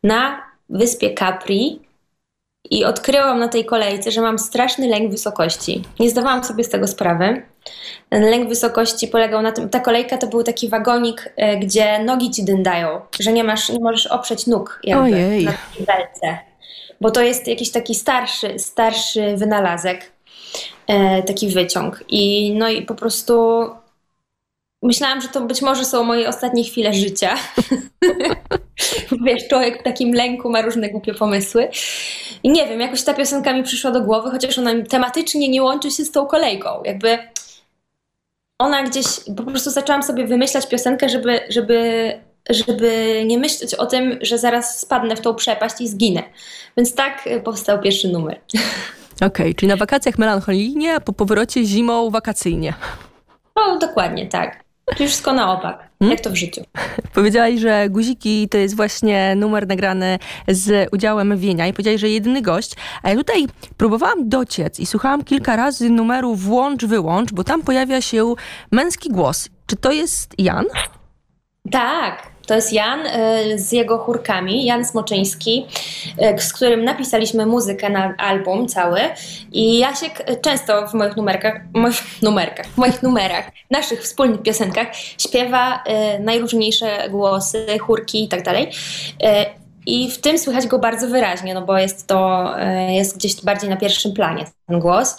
na 0.03 0.41
wyspie 0.69 1.13
Capri 1.13 1.79
i 2.69 2.86
odkryłam 2.86 3.39
na 3.39 3.48
tej 3.48 3.65
kolejce, 3.65 4.12
że 4.12 4.22
mam 4.22 4.39
straszny 4.39 4.88
lęk 4.88 5.12
wysokości. 5.12 5.81
Nie 6.00 6.10
zdawałam 6.10 6.43
sobie 6.43 6.63
z 6.63 6.69
tego 6.69 6.88
sprawy. 6.88 7.41
Ten 8.10 8.24
lęk 8.24 8.50
wysokości 8.50 9.07
polegał 9.07 9.41
na 9.41 9.51
tym, 9.51 9.69
ta 9.69 9.79
kolejka 9.79 10.17
to 10.17 10.27
był 10.27 10.43
taki 10.43 10.69
wagonik, 10.69 11.34
e, 11.36 11.57
gdzie 11.57 12.03
nogi 12.03 12.31
ci 12.31 12.45
dyndają, 12.45 13.01
że 13.19 13.34
nie, 13.34 13.43
masz, 13.43 13.69
nie 13.69 13.79
możesz 13.79 14.07
oprzeć 14.07 14.48
nóg 14.48 14.79
jakby 14.84 15.03
Ojej. 15.03 15.45
na 15.45 15.51
tej 15.51 15.86
belce. 15.86 16.38
Bo 17.01 17.11
to 17.11 17.21
jest 17.21 17.47
jakiś 17.47 17.71
taki 17.71 17.95
starszy, 17.95 18.59
starszy 18.59 19.37
wynalazek, 19.37 20.11
e, 20.87 21.23
taki 21.23 21.47
wyciąg. 21.47 22.03
I 22.09 22.53
no 22.57 22.69
i 22.69 22.81
po 22.81 22.95
prostu 22.95 23.65
myślałam, 24.83 25.21
że 25.21 25.27
to 25.27 25.41
być 25.41 25.61
może 25.61 25.85
są 25.85 26.03
moje 26.03 26.29
ostatnie 26.29 26.63
chwile 26.63 26.93
życia. 26.93 27.35
Wiesz, 29.25 29.47
człowiek 29.47 29.79
w 29.79 29.83
takim 29.83 30.13
lęku 30.13 30.49
ma 30.49 30.61
różne 30.61 30.89
głupie 30.89 31.13
pomysły. 31.13 31.69
I 32.43 32.49
nie 32.49 32.67
wiem, 32.67 32.79
jakoś 32.79 33.03
ta 33.03 33.13
piosenka 33.13 33.53
mi 33.53 33.63
przyszła 33.63 33.91
do 33.91 34.01
głowy, 34.01 34.31
chociaż 34.31 34.57
ona 34.57 34.71
tematycznie 34.89 35.49
nie 35.49 35.63
łączy 35.63 35.91
się 35.91 36.05
z 36.05 36.11
tą 36.11 36.25
kolejką. 36.25 36.83
Jakby 36.83 37.17
ona 38.59 38.83
gdzieś, 38.83 39.05
po 39.37 39.43
prostu 39.43 39.69
zaczęłam 39.69 40.03
sobie 40.03 40.27
wymyślać 40.27 40.67
piosenkę, 40.67 41.09
żeby, 41.09 41.39
żeby, 41.49 42.13
żeby 42.49 43.23
nie 43.25 43.37
myśleć 43.37 43.75
o 43.75 43.85
tym, 43.85 44.19
że 44.21 44.37
zaraz 44.37 44.79
spadnę 44.79 45.15
w 45.15 45.21
tą 45.21 45.35
przepaść 45.35 45.81
i 45.81 45.87
zginę. 45.87 46.23
Więc 46.77 46.95
tak 46.95 47.27
y, 47.27 47.41
powstał 47.41 47.81
pierwszy 47.81 48.07
numer. 48.07 48.39
Okej, 49.27 49.55
czyli 49.55 49.69
na 49.69 49.75
wakacjach 49.75 50.17
melancholijnie, 50.17 50.95
a 50.95 50.99
po 50.99 51.13
powrocie 51.13 51.65
zimą 51.65 52.09
wakacyjnie. 52.09 52.73
No, 53.55 53.77
dokładnie 53.79 54.27
tak. 54.27 54.65
Czyli 54.97 55.09
wszystko 55.09 55.33
na 55.33 55.53
opak, 55.53 55.89
jak 56.01 56.21
to 56.21 56.29
w 56.29 56.35
życiu. 56.35 56.61
Powiedziałaś, 57.13 57.59
że 57.59 57.89
Guziki 57.89 58.49
to 58.49 58.57
jest 58.57 58.75
właśnie 58.75 59.35
numer 59.35 59.67
nagrany 59.67 60.19
z 60.47 60.89
udziałem 60.93 61.37
Wienia 61.37 61.67
i 61.67 61.73
powiedziałaś, 61.73 62.01
że 62.01 62.09
jedyny 62.09 62.41
gość. 62.41 62.73
A 63.03 63.09
ja 63.09 63.15
tutaj 63.15 63.47
próbowałam 63.77 64.29
dociec 64.29 64.79
i 64.79 64.85
słuchałam 64.85 65.23
kilka 65.23 65.55
razy 65.55 65.89
numeru 65.89 66.35
włącz, 66.35 66.85
wyłącz, 66.85 67.33
bo 67.33 67.43
tam 67.43 67.61
pojawia 67.61 68.01
się 68.01 68.33
męski 68.71 69.09
głos. 69.09 69.49
Czy 69.67 69.75
to 69.75 69.91
jest 69.91 70.35
Jan? 70.37 70.65
Tak, 71.71 72.34
to 72.45 72.55
jest 72.55 72.73
Jan 72.73 72.99
y, 73.05 73.59
z 73.59 73.71
jego 73.71 73.97
chórkami, 73.97 74.65
Jan 74.65 74.85
Smoczyński, 74.85 75.65
y, 76.37 76.41
z 76.41 76.53
którym 76.53 76.83
napisaliśmy 76.83 77.45
muzykę 77.45 77.89
na 77.89 78.15
album 78.17 78.67
cały. 78.67 78.99
I 79.51 79.79
Jasiek 79.79 80.29
y, 80.29 80.35
często 80.41 80.87
w 80.87 80.93
moich 80.93 81.15
numerkach, 81.15 81.61
moich 81.73 82.03
numerkach, 82.21 82.65
moich 82.77 83.03
numerach, 83.03 83.51
naszych 83.71 84.01
wspólnych 84.01 84.41
piosenkach 84.41 84.87
śpiewa 85.17 85.83
najróżniejsze 86.19 87.09
głosy, 87.09 87.65
chórki 87.79 88.23
i 88.23 88.27
tak 88.27 88.43
dalej. 88.43 88.71
I 89.85 90.11
w 90.11 90.21
tym 90.21 90.37
słychać 90.39 90.67
go 90.67 90.79
bardzo 90.79 91.07
wyraźnie, 91.07 91.53
no 91.53 91.61
bo 91.61 91.77
jest 91.77 92.07
to, 92.07 92.51
jest 92.89 93.17
gdzieś 93.17 93.41
bardziej 93.41 93.69
na 93.69 93.77
pierwszym 93.77 94.13
planie 94.13 94.45
ten 94.67 94.79
głos. 94.79 95.17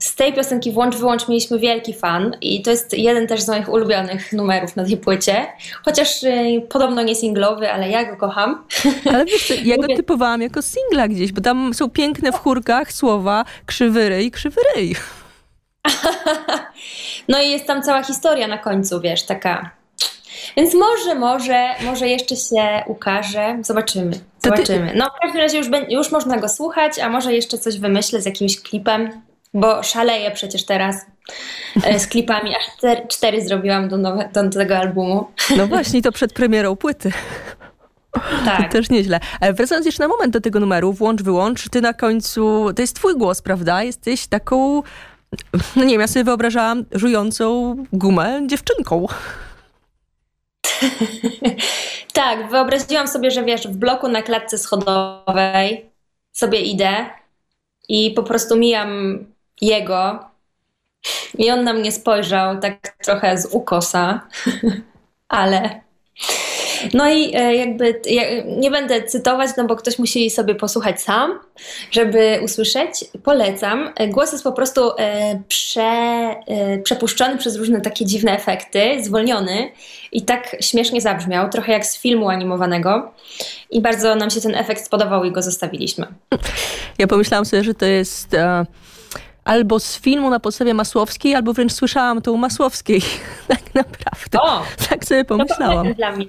Z 0.00 0.14
tej 0.14 0.32
piosenki 0.32 0.72
Włącz 0.72 0.96
Wyłącz 0.96 1.28
mieliśmy 1.28 1.58
wielki 1.58 1.94
fan 1.94 2.36
i 2.40 2.62
to 2.62 2.70
jest 2.70 2.98
jeden 2.98 3.26
też 3.26 3.40
z 3.40 3.48
moich 3.48 3.68
ulubionych 3.68 4.32
numerów 4.32 4.76
na 4.76 4.84
tej 4.84 4.96
płycie. 4.96 5.46
Chociaż 5.84 6.22
y, 6.22 6.62
podobno 6.68 7.02
nie 7.02 7.14
singlowy, 7.14 7.72
ale 7.72 7.90
ja 7.90 8.04
go 8.04 8.16
kocham. 8.16 8.64
Ale 9.12 9.24
wiesz 9.24 9.48
co, 9.48 9.54
ja 9.64 9.76
go 9.76 9.86
typowałam 9.96 10.42
jako 10.42 10.62
singla 10.62 11.08
gdzieś, 11.08 11.32
bo 11.32 11.40
tam 11.40 11.74
są 11.74 11.90
piękne 11.90 12.32
w 12.32 12.36
chórkach 12.36 12.92
słowa 12.92 13.44
krzywy 13.66 14.08
ryj, 14.08 14.30
krzywy 14.30 14.60
ryj. 14.76 14.96
No 17.28 17.42
i 17.42 17.50
jest 17.50 17.66
tam 17.66 17.82
cała 17.82 18.02
historia 18.02 18.48
na 18.48 18.58
końcu, 18.58 19.00
wiesz, 19.00 19.22
taka. 19.22 19.70
Więc 20.56 20.74
może, 20.74 21.14
może, 21.14 21.68
może 21.84 22.08
jeszcze 22.08 22.36
się 22.36 22.84
ukaże. 22.86 23.58
Zobaczymy. 23.62 24.12
Zobaczymy. 24.44 24.92
No 24.96 25.06
w 25.06 25.22
każdym 25.22 25.40
razie 25.40 25.58
już, 25.58 25.66
już 25.88 26.10
można 26.10 26.38
go 26.38 26.48
słuchać, 26.48 26.98
a 26.98 27.08
może 27.08 27.34
jeszcze 27.34 27.58
coś 27.58 27.78
wymyślę 27.78 28.22
z 28.22 28.26
jakimś 28.26 28.60
klipem, 28.62 29.22
bo 29.54 29.82
szaleję 29.82 30.30
przecież 30.30 30.64
teraz 30.64 31.06
e, 31.84 31.98
z 31.98 32.06
klipami. 32.06 32.56
Aż 32.56 32.76
cztery, 32.76 33.06
cztery 33.08 33.44
zrobiłam 33.44 33.88
do, 33.88 33.98
nowe, 33.98 34.28
do 34.32 34.48
tego 34.48 34.76
albumu. 34.76 35.26
No 35.56 35.66
właśnie, 35.66 36.02
to 36.02 36.12
przed 36.12 36.32
premierą 36.32 36.76
płyty. 36.76 37.12
Tak. 38.44 38.62
To 38.62 38.72
też 38.72 38.90
nieźle. 38.90 39.20
Ale 39.40 39.52
wracając 39.52 39.86
jeszcze 39.86 40.02
na 40.02 40.08
moment 40.08 40.32
do 40.32 40.40
tego 40.40 40.60
numeru, 40.60 40.92
włącz, 40.92 41.22
wyłącz, 41.22 41.68
ty 41.68 41.80
na 41.80 41.94
końcu, 41.94 42.72
to 42.76 42.82
jest 42.82 42.96
twój 42.96 43.16
głos, 43.16 43.42
prawda? 43.42 43.82
Jesteś 43.82 44.26
taką, 44.26 44.82
no 45.76 45.84
nie 45.84 45.90
wiem, 45.90 46.00
ja 46.00 46.06
sobie 46.06 46.24
wyobrażałam 46.24 46.84
żującą 46.92 47.76
gumę 47.92 48.42
dziewczynką. 48.46 49.06
Tak, 52.12 52.50
wyobraziłam 52.50 53.08
sobie, 53.08 53.30
że 53.30 53.44
wiesz, 53.44 53.68
w 53.68 53.76
bloku 53.76 54.08
na 54.08 54.22
klatce 54.22 54.58
schodowej 54.58 55.90
sobie 56.32 56.60
idę 56.60 57.06
i 57.88 58.10
po 58.10 58.22
prostu 58.22 58.56
mijam 58.56 59.18
jego 59.60 60.24
i 61.38 61.50
on 61.50 61.64
na 61.64 61.72
mnie 61.72 61.92
spojrzał 61.92 62.60
tak 62.60 62.96
trochę 63.04 63.38
z 63.38 63.46
ukosa, 63.46 64.20
ale 65.28 65.80
no 66.94 67.10
i 67.10 67.36
e, 67.36 67.54
jakby 67.56 68.00
nie 68.46 68.70
będę 68.70 69.02
cytować, 69.02 69.50
no 69.56 69.64
bo 69.64 69.76
ktoś 69.76 69.98
musi 69.98 70.30
sobie 70.30 70.54
posłuchać 70.54 71.02
sam, 71.02 71.38
żeby 71.90 72.40
usłyszeć. 72.44 73.04
Polecam. 73.24 73.92
Głos 74.08 74.32
jest 74.32 74.44
po 74.44 74.52
prostu 74.52 74.90
e, 74.98 75.42
prze, 75.48 75.82
e, 75.82 76.78
przepuszczony 76.78 77.38
przez 77.38 77.56
różne 77.56 77.80
takie 77.80 78.06
dziwne 78.06 78.36
efekty, 78.36 79.04
zwolniony 79.04 79.70
i 80.12 80.22
tak 80.22 80.56
śmiesznie 80.60 81.00
zabrzmiał, 81.00 81.50
trochę 81.50 81.72
jak 81.72 81.86
z 81.86 81.98
filmu 81.98 82.28
animowanego. 82.28 83.12
I 83.70 83.80
bardzo 83.80 84.14
nam 84.14 84.30
się 84.30 84.40
ten 84.40 84.54
efekt 84.54 84.86
spodobał 84.86 85.24
i 85.24 85.32
go 85.32 85.42
zostawiliśmy. 85.42 86.06
Ja 86.98 87.06
pomyślałam 87.06 87.44
sobie, 87.44 87.64
że 87.64 87.74
to 87.74 87.86
jest 87.86 88.34
e, 88.34 88.66
albo 89.44 89.80
z 89.80 89.98
filmu 90.00 90.30
na 90.30 90.40
podstawie 90.40 90.74
Masłowskiej, 90.74 91.34
albo 91.34 91.52
wręcz 91.52 91.72
słyszałam 91.72 92.22
to 92.22 92.32
u 92.32 92.36
Masłowskiej. 92.36 93.00
tak 93.48 93.74
naprawdę. 93.74 94.40
O! 94.42 94.62
Tak 94.88 95.04
sobie 95.04 95.24
To 95.24 95.28
pomyślałam. 95.36 95.74
komplement 95.76 95.96
dla 95.96 96.12
mnie. 96.12 96.26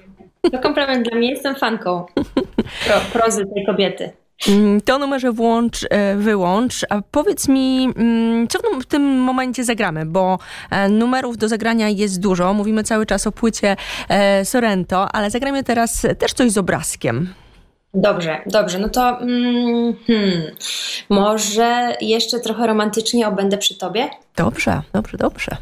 To 0.52 0.58
komplement 0.58 1.08
dla 1.08 1.18
mnie. 1.18 1.30
Jestem 1.30 1.54
fanką 1.54 2.04
pro, 2.86 2.94
prozy 3.12 3.46
tej 3.54 3.66
kobiety. 3.66 4.10
Mm, 4.48 4.80
To 4.80 4.98
numerze 4.98 5.32
włącz, 5.32 5.86
e, 5.90 6.16
wyłącz. 6.16 6.74
A 6.90 7.02
powiedz 7.10 7.48
mi, 7.48 7.92
mm, 7.96 8.48
co 8.48 8.58
w 8.80 8.86
tym 8.86 9.18
momencie 9.20 9.64
zagramy, 9.64 10.06
bo 10.06 10.38
e, 10.70 10.88
numerów 10.88 11.36
do 11.36 11.48
zagrania 11.48 11.88
jest 11.88 12.20
dużo. 12.20 12.54
Mówimy 12.54 12.82
cały 12.84 13.06
czas 13.06 13.26
o 13.26 13.32
płycie 13.32 13.76
e, 14.08 14.44
Sorrento, 14.44 15.08
ale 15.14 15.30
zagramy 15.30 15.64
teraz 15.64 16.06
też 16.18 16.32
coś 16.32 16.50
z 16.50 16.58
obrazkiem. 16.58 17.34
Dobrze, 17.94 18.38
dobrze. 18.46 18.78
No 18.78 18.88
to 18.88 19.20
mm, 19.20 19.94
hmm, 20.06 20.42
może 21.08 21.96
jeszcze 22.00 22.40
trochę 22.40 22.66
romantycznie 22.66 23.28
o 23.28 23.32
Będę 23.32 23.58
przy 23.58 23.78
tobie? 23.78 24.10
Dobrze, 24.36 24.82
dobrze, 24.92 25.18
dobrze. 25.18 25.56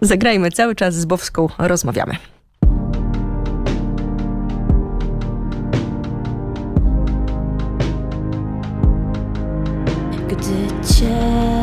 Zagrajmy 0.00 0.50
cały 0.50 0.74
czas 0.74 0.94
z 0.94 1.04
Bowską, 1.04 1.48
rozmawiamy. 1.58 2.16
Gdy 10.28 10.54
gdy 10.82 11.53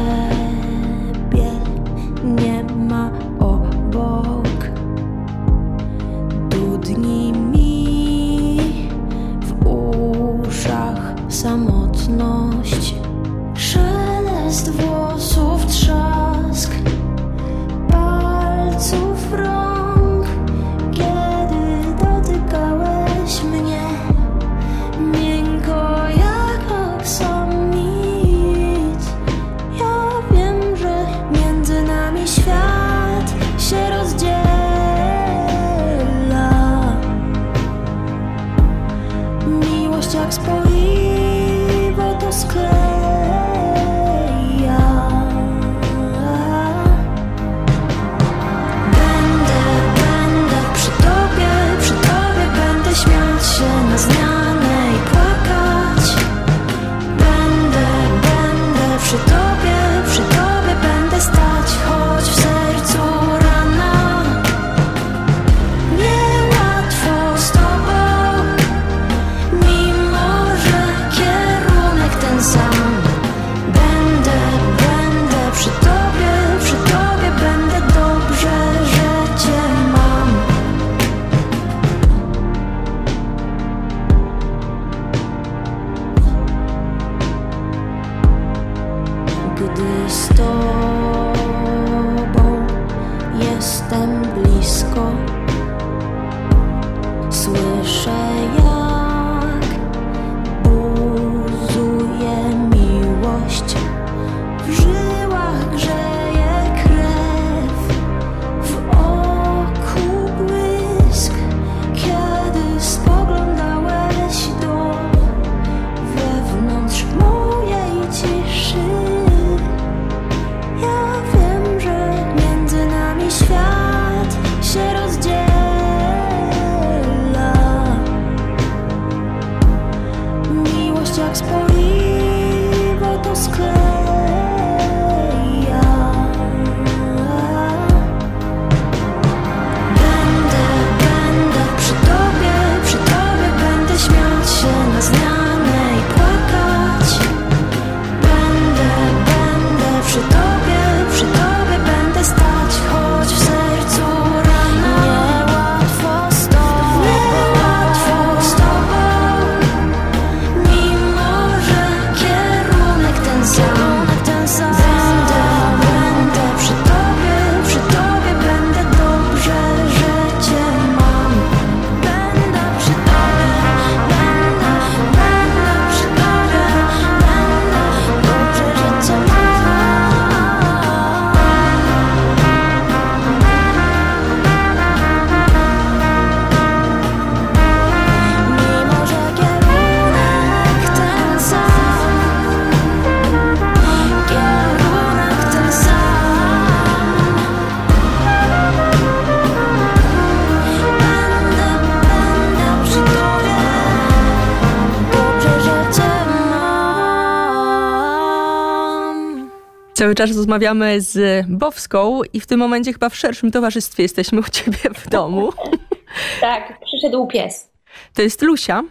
Cały 210.02 210.16
czas 210.16 210.38
rozmawiamy 210.38 211.02
z 211.02 211.46
Bowską 211.48 212.22
i 212.34 212.40
w 212.40 212.48
tym 212.48 212.60
momencie 212.60 212.94
chyba 212.94 213.10
w 213.10 213.16
szerszym 213.16 213.52
towarzystwie 213.52 214.04
jesteśmy 214.04 214.40
u 214.40 214.44
ciebie 214.44 214.78
w 214.96 215.10
domu. 215.10 215.50
Tak, 216.42 216.80
przyszedł 216.86 217.28
pies. 217.28 217.70
To 218.14 218.22
jest 218.22 218.42
Lusia. 218.42 218.84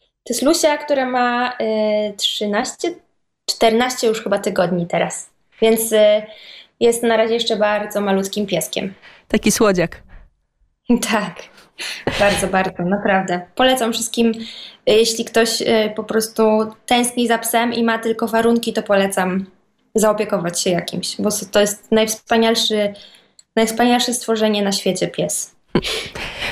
To 0.00 0.32
jest 0.32 0.42
Lusia, 0.42 0.76
która 0.76 1.06
ma 1.06 1.52
y, 2.10 2.16
13, 2.16 2.94
14 3.50 4.06
już 4.06 4.22
chyba 4.22 4.38
tygodni 4.38 4.86
teraz. 4.86 5.30
Więc 5.60 5.92
y, 5.92 6.22
jest 6.80 7.02
na 7.02 7.16
razie 7.16 7.34
jeszcze 7.34 7.56
bardzo 7.56 8.00
malutkim 8.00 8.46
pieskiem. 8.46 8.94
Taki 9.28 9.52
słodziak. 9.52 10.02
Tak, 11.10 11.34
bardzo, 12.20 12.46
bardzo, 12.46 12.82
naprawdę. 12.82 13.40
Polecam 13.54 13.92
wszystkim, 13.92 14.28
y, 14.30 14.42
jeśli 14.86 15.24
ktoś 15.24 15.62
y, 15.62 15.92
po 15.96 16.04
prostu 16.04 16.42
tęskni 16.86 17.28
za 17.28 17.38
psem 17.38 17.72
i 17.72 17.84
ma 17.84 17.98
tylko 17.98 18.28
warunki, 18.28 18.72
to 18.72 18.82
polecam 18.82 19.46
zaopiekować 19.94 20.60
się 20.60 20.70
jakimś, 20.70 21.16
bo 21.20 21.28
to 21.52 21.60
jest 21.60 21.90
najwspanialsze 23.56 24.14
stworzenie 24.14 24.62
na 24.62 24.72
świecie 24.72 25.08
pies. 25.08 25.53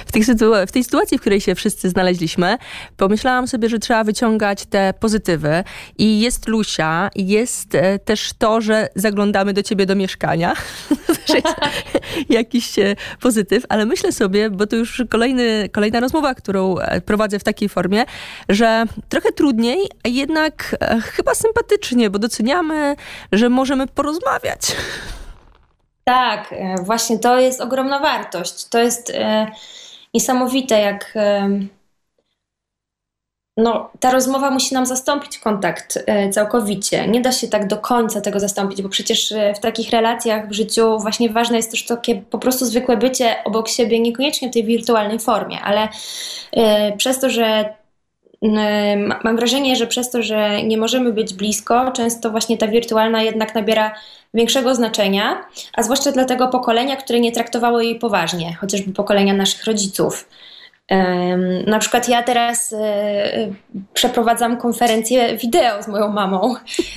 W, 0.07 0.13
tych 0.13 0.25
sytu- 0.25 0.67
w 0.67 0.73
tej 0.73 0.85
sytuacji, 0.85 1.19
w 1.19 1.21
której 1.21 1.41
się 1.41 1.55
wszyscy 1.55 1.89
znaleźliśmy, 1.89 2.59
pomyślałam 2.97 3.49
sobie, 3.49 3.69
że 3.69 3.79
trzeba 3.79 4.05
wyciągać 4.05 4.67
te 4.67 4.95
pozytywy. 5.01 5.65
I 5.99 6.21
jest 6.21 6.49
Lusia, 6.49 7.11
i 7.15 7.29
jest 7.29 7.75
e, 7.75 7.99
też 7.99 8.31
to, 8.39 8.61
że 8.61 8.89
zaglądamy 8.95 9.53
do 9.53 9.63
ciebie 9.63 9.87
do 9.87 9.95
mieszkania. 9.95 10.55
Jakiś 12.29 12.79
e, 12.79 12.97
pozytyw, 13.21 13.65
ale 13.69 13.87
myślę 13.87 14.13
sobie, 14.13 14.51
bo 14.51 14.67
to 14.67 14.77
już 14.77 15.03
kolejny, 15.11 15.69
kolejna 15.73 16.01
rozmowa, 16.01 16.35
którą 16.35 16.79
e, 16.79 17.01
prowadzę 17.01 17.39
w 17.39 17.45
takiej 17.45 17.69
formie, 17.69 18.05
że 18.49 18.85
trochę 19.09 19.33
trudniej, 19.33 19.89
a 20.05 20.09
jednak 20.09 20.77
e, 20.81 21.01
chyba 21.01 21.35
sympatycznie, 21.35 22.11
bo 22.11 22.19
doceniamy, 22.19 22.97
że 23.33 23.49
możemy 23.49 23.87
porozmawiać. 23.87 24.77
Tak, 26.05 26.53
e, 26.53 26.75
właśnie 26.83 27.19
to 27.19 27.41
jest 27.41 27.61
ogromna 27.61 27.99
wartość. 27.99 28.69
To 28.69 28.79
jest 28.79 29.11
e, 29.11 29.47
niesamowite, 30.15 30.81
jak 30.81 31.13
e, 31.17 31.51
no, 33.57 33.91
ta 34.01 34.11
rozmowa 34.11 34.51
musi 34.51 34.75
nam 34.75 34.87
zastąpić 34.87 35.39
kontakt 35.39 36.05
całkowicie. 36.31 37.09
Nie 37.09 37.21
da 37.21 37.33
się 37.33 37.49
tak 37.49 37.67
do 37.67 37.77
końca 37.77 38.21
tego 38.21 38.41
zastąpić, 38.41 38.83
bo 38.83 38.89
przecież 38.89 39.35
w 39.57 39.59
takich 39.59 39.91
relacjach 39.91 40.49
w 40.49 40.53
życiu 40.53 40.99
właśnie 40.99 41.31
ważne 41.31 41.57
jest 41.57 41.71
też 41.71 41.87
takie 41.87 42.23
po 42.23 42.39
prostu 42.39 42.65
zwykłe 42.65 42.97
bycie 42.97 43.45
obok 43.45 43.69
siebie, 43.69 44.01
niekoniecznie 44.01 44.49
w 44.49 44.53
tej 44.53 44.65
wirtualnej 44.65 45.19
formie, 45.19 45.61
ale 45.61 45.89
przez 46.97 47.19
to, 47.19 47.31
że 47.31 47.75
mam 49.25 49.37
wrażenie, 49.37 49.77
że 49.77 49.87
przez 49.87 50.11
to, 50.11 50.23
że 50.23 50.63
nie 50.63 50.79
możemy 50.79 51.13
być 51.13 51.35
blisko, 51.35 51.93
często 51.93 52.31
właśnie 52.31 52.59
ta 52.59 52.69
wirtualna 52.69 53.23
jednak 53.23 53.55
nabiera 53.55 53.95
większego 54.35 54.75
znaczenia, 54.75 55.45
a 55.75 55.83
zwłaszcza 55.83 56.13
dla 56.13 56.25
tego 56.25 56.49
pokolenia, 56.49 56.97
które 56.97 57.21
nie 57.21 57.33
traktowało 57.33 57.81
jej 57.81 57.99
poważnie, 57.99 58.55
chociażby 58.55 58.93
pokolenia 58.93 59.35
naszych 59.35 59.65
rodziców. 59.65 60.29
Na 61.67 61.79
przykład 61.79 62.09
ja 62.09 62.23
teraz 62.23 62.73
e, 62.73 63.53
przeprowadzam 63.95 64.57
konferencję 64.57 65.37
wideo 65.37 65.83
z 65.83 65.89
moją 65.89 66.09
mamą 66.09 66.55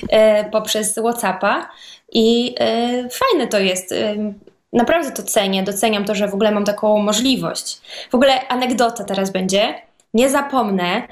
e, 0.08 0.50
poprzez 0.50 0.98
WhatsAppa 0.98 1.70
i 2.12 2.54
e, 2.60 3.08
fajne 3.08 3.46
to 3.46 3.58
jest. 3.58 3.94
Naprawdę 4.72 5.10
to 5.10 5.22
cenię, 5.22 5.62
doceniam 5.62 6.04
to, 6.04 6.14
że 6.14 6.28
w 6.28 6.34
ogóle 6.34 6.50
mam 6.50 6.64
taką 6.64 6.98
możliwość. 6.98 7.80
W 8.10 8.14
ogóle 8.14 8.48
anegdota 8.48 9.04
teraz 9.04 9.30
będzie. 9.30 9.85
Nie 10.16 10.30
zapomnę, 10.30 11.02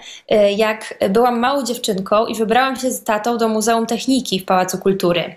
jak 0.56 0.94
byłam 1.10 1.38
małą 1.40 1.64
dziewczynką 1.64 2.26
i 2.26 2.34
wybrałam 2.34 2.76
się 2.76 2.90
z 2.90 3.04
tatą 3.04 3.38
do 3.38 3.48
Muzeum 3.48 3.86
Techniki 3.86 4.40
w 4.40 4.44
Pałacu 4.44 4.78
Kultury. 4.78 5.34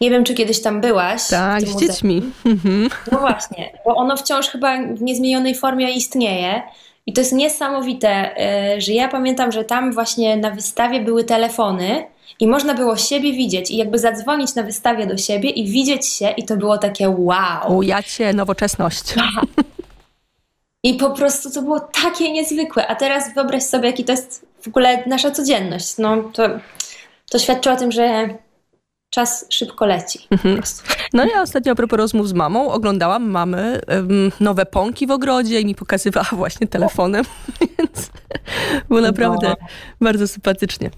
Nie 0.00 0.10
wiem, 0.10 0.24
czy 0.24 0.34
kiedyś 0.34 0.62
tam 0.62 0.80
byłaś. 0.80 1.28
Tak, 1.28 1.62
z 1.62 1.80
dziećmi. 1.80 2.22
Mhm. 2.46 2.88
No 3.12 3.18
właśnie, 3.18 3.70
bo 3.84 3.94
ono 3.94 4.16
wciąż 4.16 4.48
chyba 4.48 4.76
w 4.94 5.02
niezmienionej 5.02 5.54
formie 5.54 5.90
istnieje. 5.90 6.62
I 7.06 7.12
to 7.12 7.20
jest 7.20 7.32
niesamowite, 7.32 8.08
e, 8.08 8.80
że 8.80 8.92
ja 8.92 9.08
pamiętam, 9.08 9.52
że 9.52 9.64
tam 9.64 9.92
właśnie 9.92 10.36
na 10.36 10.50
wystawie 10.50 11.00
były 11.00 11.24
telefony 11.24 12.04
i 12.40 12.46
można 12.46 12.74
było 12.74 12.96
siebie 12.96 13.32
widzieć 13.32 13.70
i 13.70 13.76
jakby 13.76 13.98
zadzwonić 13.98 14.54
na 14.54 14.62
wystawie 14.62 15.06
do 15.06 15.16
siebie 15.16 15.50
i 15.50 15.68
widzieć 15.70 16.06
się 16.06 16.30
i 16.30 16.44
to 16.44 16.56
było 16.56 16.78
takie 16.78 17.08
wow. 17.08 17.76
Ujacie 17.76 18.32
nowoczesność. 18.32 19.14
I 20.82 20.94
po 20.94 21.10
prostu 21.10 21.50
to 21.50 21.62
było 21.62 21.80
takie 21.80 22.32
niezwykłe. 22.32 22.86
A 22.86 22.94
teraz 22.94 23.34
wyobraź 23.34 23.62
sobie, 23.62 23.86
jaki 23.86 24.04
to 24.04 24.12
jest 24.12 24.46
w 24.60 24.68
ogóle 24.68 25.04
nasza 25.06 25.30
codzienność. 25.30 25.98
No 25.98 26.16
to, 26.22 26.48
to 27.30 27.38
świadczy 27.38 27.70
o 27.70 27.76
tym, 27.76 27.92
że 27.92 28.28
czas 29.10 29.46
szybko 29.48 29.86
leci. 29.86 30.26
Mhm. 30.30 30.62
No 31.12 31.24
ja 31.24 31.42
ostatnio 31.42 31.72
a 31.72 31.74
propos 31.74 31.98
rozmów 31.98 32.28
z 32.28 32.32
mamą 32.32 32.72
oglądałam 32.72 33.30
mamy 33.30 33.80
um, 33.88 34.32
nowe 34.40 34.66
pąki 34.66 35.06
w 35.06 35.10
ogrodzie 35.10 35.60
i 35.60 35.66
mi 35.66 35.74
pokazywała 35.74 36.28
właśnie 36.32 36.66
telefonem, 36.66 37.24
więc 37.78 38.10
było 38.88 39.00
naprawdę 39.00 39.48
no. 39.48 39.66
bardzo 40.00 40.28
sympatycznie. 40.28 40.90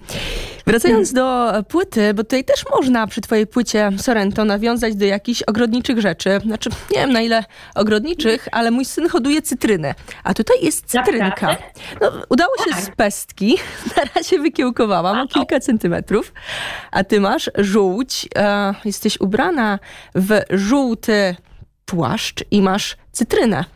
Wracając 0.67 1.13
do 1.13 1.53
płyty, 1.67 2.13
bo 2.13 2.23
tutaj 2.23 2.43
też 2.43 2.65
można 2.75 3.07
przy 3.07 3.21
twojej 3.21 3.47
płycie 3.47 3.89
Sorrento 3.97 4.45
nawiązać 4.45 4.95
do 4.95 5.05
jakichś 5.05 5.41
ogrodniczych 5.41 6.01
rzeczy. 6.01 6.39
Znaczy, 6.45 6.69
nie 6.91 6.99
wiem 6.99 7.11
na 7.11 7.21
ile 7.21 7.43
ogrodniczych, 7.75 8.47
ale 8.51 8.71
mój 8.71 8.85
syn 8.85 9.09
hoduje 9.09 9.41
cytrynę, 9.41 9.95
a 10.23 10.33
tutaj 10.33 10.57
jest 10.61 10.85
cytrynka. 10.85 11.57
No, 12.01 12.11
udało 12.29 12.51
się 12.57 12.71
tak. 12.71 12.81
z 12.81 12.89
pestki, 12.89 13.57
na 13.97 14.03
razie 14.15 14.39
wykiełkowałam 14.39 15.19
o 15.19 15.27
kilka 15.27 15.59
centymetrów, 15.59 16.33
a 16.91 17.03
ty 17.03 17.19
masz 17.19 17.49
żółć, 17.57 18.29
e, 18.35 18.73
jesteś 18.85 19.19
ubrana 19.19 19.79
w 20.15 20.41
żółty 20.49 21.35
płaszcz 21.85 22.43
i 22.51 22.61
masz 22.61 22.97
cytrynę. 23.11 23.74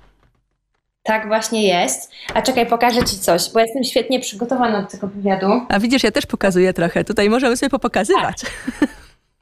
Tak 1.09 1.27
właśnie 1.27 1.67
jest. 1.67 2.11
A 2.33 2.41
czekaj, 2.41 2.65
pokażę 2.65 3.03
Ci 3.03 3.19
coś, 3.19 3.51
bo 3.53 3.59
jestem 3.59 3.83
świetnie 3.83 4.19
przygotowana 4.19 4.81
do 4.81 4.87
tego 4.87 5.07
wywiadu. 5.07 5.61
A 5.69 5.79
widzisz, 5.79 6.03
ja 6.03 6.11
też 6.11 6.25
pokazuję 6.25 6.73
trochę. 6.73 7.03
Tutaj 7.03 7.29
możemy 7.29 7.57
sobie 7.57 7.69
popokazywać. 7.69 8.41
Tak. 8.41 8.89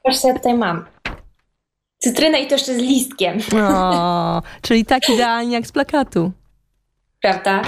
Proszę, 0.03 0.27
ja 0.27 0.33
tutaj 0.33 0.53
mam. 0.53 0.85
Cytrynę 1.97 2.39
i 2.39 2.47
to 2.47 2.55
jeszcze 2.55 2.73
z 2.73 2.77
listkiem. 2.77 3.37
O, 3.63 4.41
czyli 4.61 4.85
tak 4.85 5.09
idealnie 5.09 5.53
jak 5.53 5.67
z 5.67 5.71
plakatu. 5.71 6.31
Prawda? 7.21 7.61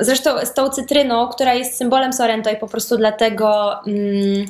Zresztą 0.00 0.46
z 0.46 0.54
tą 0.54 0.68
cytryną, 0.68 1.28
która 1.28 1.54
jest 1.54 1.76
symbolem 1.76 2.12
Sorrento 2.12 2.50
i 2.50 2.56
po 2.56 2.68
prostu 2.68 2.96
dlatego... 2.96 3.74
Mm, 3.86 4.46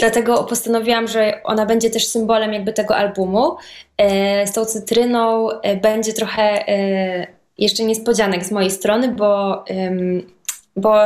Dlatego 0.00 0.44
postanowiłam, 0.44 1.08
że 1.08 1.40
ona 1.44 1.66
będzie 1.66 1.90
też 1.90 2.06
symbolem 2.06 2.52
jakby 2.52 2.72
tego 2.72 2.96
albumu. 2.96 3.56
E, 3.98 4.46
z 4.46 4.52
tą 4.52 4.64
cytryną 4.64 5.50
e, 5.50 5.76
będzie 5.76 6.12
trochę 6.12 6.68
e, 6.68 7.26
jeszcze 7.58 7.84
niespodzianek 7.84 8.44
z 8.44 8.52
mojej 8.52 8.70
strony, 8.70 9.08
bo, 9.08 9.64
bo 10.76 10.98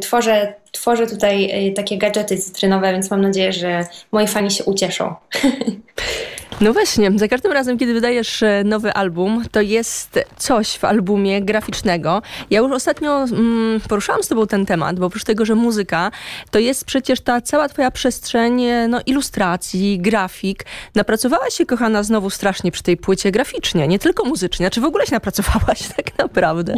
tworzę, 0.00 0.54
tworzę 0.72 1.06
tutaj 1.06 1.72
takie 1.76 1.98
gadżety 1.98 2.38
cytrynowe, 2.38 2.92
więc 2.92 3.10
mam 3.10 3.22
nadzieję, 3.22 3.52
że 3.52 3.86
moi 4.12 4.26
fani 4.26 4.50
się 4.50 4.64
ucieszą. 4.64 5.14
No 6.60 6.72
właśnie, 6.72 7.10
za 7.16 7.28
każdym 7.28 7.52
razem, 7.52 7.78
kiedy 7.78 7.94
wydajesz 7.94 8.42
e, 8.42 8.64
nowy 8.64 8.92
album, 8.92 9.44
to 9.52 9.60
jest 9.60 10.18
coś 10.36 10.76
w 10.78 10.84
albumie 10.84 11.42
graficznego. 11.42 12.22
Ja 12.50 12.58
już 12.58 12.72
ostatnio 12.72 13.22
mm, 13.22 13.80
poruszałam 13.88 14.22
z 14.22 14.28
tobą 14.28 14.46
ten 14.46 14.66
temat, 14.66 14.98
bo 14.98 15.06
oprócz 15.06 15.24
tego, 15.24 15.44
że 15.44 15.54
muzyka, 15.54 16.10
to 16.50 16.58
jest 16.58 16.84
przecież 16.84 17.20
ta 17.20 17.40
cała 17.40 17.68
twoja 17.68 17.90
przestrzeń 17.90 18.64
e, 18.64 18.88
no, 18.88 19.00
ilustracji, 19.06 19.98
grafik. 20.00 20.64
Napracowałaś 20.94 21.54
się, 21.54 21.66
kochana, 21.66 22.02
znowu 22.02 22.30
strasznie 22.30 22.72
przy 22.72 22.82
tej 22.82 22.96
płycie 22.96 23.30
graficznie, 23.30 23.88
nie 23.88 23.98
tylko 23.98 24.24
muzycznie. 24.24 24.70
Czy 24.70 24.80
w 24.80 24.84
ogóle 24.84 25.06
się 25.06 25.12
napracowałaś 25.12 25.88
tak 25.96 26.18
naprawdę? 26.18 26.74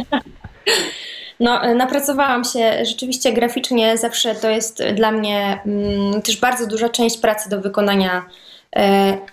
No, 1.39 1.63
e, 1.63 1.75
napracowałam 1.75 2.43
się 2.43 2.85
rzeczywiście 2.85 3.33
graficznie, 3.33 3.97
zawsze 3.97 4.35
to 4.35 4.49
jest 4.49 4.83
dla 4.93 5.11
mnie 5.11 5.61
mm, 5.65 6.21
też 6.21 6.37
bardzo 6.37 6.67
duża 6.67 6.89
część 6.89 7.17
pracy 7.17 7.49
do 7.49 7.61
wykonania 7.61 8.25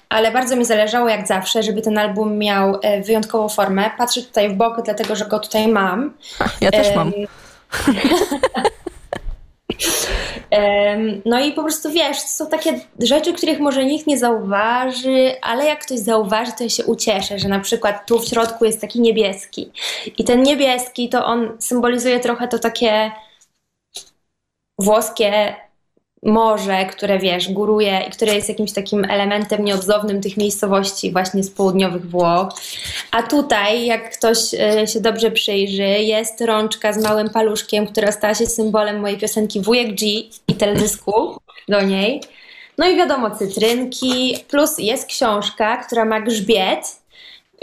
ale 0.09 0.33
bardzo 0.33 0.57
mi 0.57 0.65
zależało, 0.65 1.09
jak 1.09 1.27
zawsze, 1.27 1.63
żeby 1.63 1.83
ten 1.83 1.99
album 1.99 2.39
miał 2.39 2.79
e, 2.83 3.03
wyjątkową 3.03 3.49
formę. 3.49 3.91
Patrzę 3.99 4.23
tutaj 4.23 4.49
w 4.49 4.55
bok, 4.55 4.83
dlatego 4.85 5.17
że 5.17 5.27
go 5.27 5.39
tutaj 5.39 5.69
mam. 5.69 6.15
Ja 6.61 6.71
też 6.71 6.97
mam. 6.97 7.13
No 11.25 11.41
i 11.41 11.53
po 11.53 11.63
prostu 11.63 11.91
wiesz, 11.91 12.23
to 12.23 12.29
są 12.29 12.47
takie 12.47 12.81
rzeczy, 12.99 13.33
których 13.33 13.61
może 13.61 13.85
nikt 13.85 14.07
nie 14.07 14.19
zauważy, 14.19 15.35
ale 15.43 15.65
jak 15.65 15.85
ktoś 15.85 15.99
zauważy, 15.99 16.53
to 16.59 16.65
ja 16.65 16.71
się 16.71 16.85
ucieszę, 16.85 17.39
że 17.39 17.49
na 17.49 17.61
przykład 17.61 18.07
tu 18.07 18.19
w 18.19 18.29
środku 18.29 18.65
jest 18.65 18.81
taki 18.81 19.01
niebieski. 19.01 19.73
I 20.19 20.25
ten 20.25 20.43
niebieski 20.43 21.09
to 21.09 21.27
on 21.27 21.57
symbolizuje 21.59 22.21
trochę 22.21 22.49
to 22.49 22.59
takie 22.59 23.11
włoskie 24.79 25.55
morze, 26.23 26.87
które 26.87 27.19
wiesz, 27.19 27.53
góruje 27.53 28.01
i 28.09 28.11
które 28.11 28.35
jest 28.35 28.49
jakimś 28.49 28.73
takim 28.73 29.05
elementem 29.05 29.65
nieodzownym 29.65 30.21
tych 30.21 30.37
miejscowości 30.37 31.13
właśnie 31.13 31.43
z 31.43 31.51
południowych 31.51 32.11
Włoch. 32.11 32.49
A 33.11 33.23
tutaj, 33.23 33.87
jak 33.87 34.19
ktoś 34.19 34.55
e, 34.55 34.87
się 34.87 35.01
dobrze 35.01 35.31
przyjrzy, 35.31 35.83
jest 35.83 36.41
rączka 36.41 36.93
z 36.93 37.03
małym 37.03 37.31
paluszkiem, 37.31 37.87
która 37.87 38.13
stała 38.13 38.35
się 38.35 38.47
symbolem 38.47 39.01
mojej 39.01 39.19
piosenki 39.19 39.61
Wujek 39.61 39.89
G 39.95 40.09
i 40.49 40.55
teledysku 40.55 41.13
do 41.69 41.83
niej. 41.83 42.21
No 42.79 42.89
i 42.89 42.97
wiadomo, 42.97 43.31
cytrynki, 43.31 44.37
plus 44.49 44.79
jest 44.79 45.07
książka, 45.07 45.77
która 45.77 46.05
ma 46.05 46.21
grzbiet, 46.21 47.03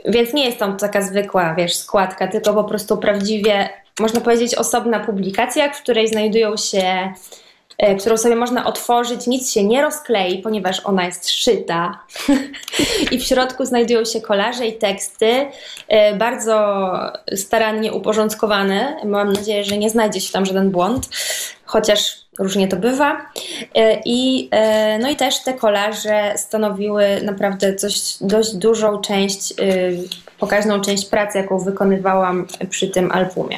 więc 0.06 0.34
nie 0.34 0.46
jest 0.46 0.58
tam 0.58 0.78
taka 0.78 1.02
zwykła, 1.02 1.56
wiesz, 1.56 1.76
składka, 1.76 2.28
tylko 2.28 2.54
po 2.54 2.64
prostu 2.64 2.98
prawdziwie, 2.98 3.70
można 4.00 4.22
powiedzieć, 4.22 4.56
osobna 4.56 5.00
publikacja, 5.00 5.74
w 5.74 5.82
której 5.82 6.08
znajdują 6.08 6.58
się 6.58 7.14
którą 8.00 8.18
sobie 8.18 8.36
można 8.36 8.66
otworzyć, 8.66 9.28
nic 9.28 9.52
się 9.52 9.64
nie 9.64 9.82
rozklei, 9.82 10.42
ponieważ 10.42 10.86
ona 10.86 11.06
jest 11.06 11.30
szyta. 11.30 12.00
I 13.12 13.20
w 13.20 13.24
środku 13.24 13.66
znajdują 13.66 14.06
się 14.06 14.22
kolaże 14.22 14.68
i 14.68 14.78
teksty, 14.78 15.46
e, 15.88 16.16
bardzo 16.16 16.90
starannie 17.36 17.94
uporządkowane. 17.94 18.98
Mam 19.06 19.34
nadzieję, 19.34 19.64
że 19.64 19.78
nie 19.78 19.90
znajdzie 19.90 20.22
się 20.22 20.34
tam 20.34 20.46
żaden 20.46 20.72
błąd, 20.72 21.10
chociaż 21.66 22.18
różnie 22.40 22.68
to 22.68 22.78
bywa. 22.78 23.22
E, 23.76 24.02
I, 24.06 24.50
no 25.00 25.10
i 25.10 25.16
też 25.16 25.44
te 25.44 25.54
kolaże 25.54 26.34
stanowiły 26.38 27.22
naprawdę 27.24 27.76
coś, 27.76 27.94
dość 28.22 28.56
dużą 28.56 29.02
część, 29.02 29.54
pokaźną 30.40 30.82
część 30.82 31.06
pracy, 31.06 31.38
jaką 31.38 31.60
wykonywałam 31.60 32.48
przy 32.70 32.88
tym 32.88 33.12
albumie. 33.12 33.58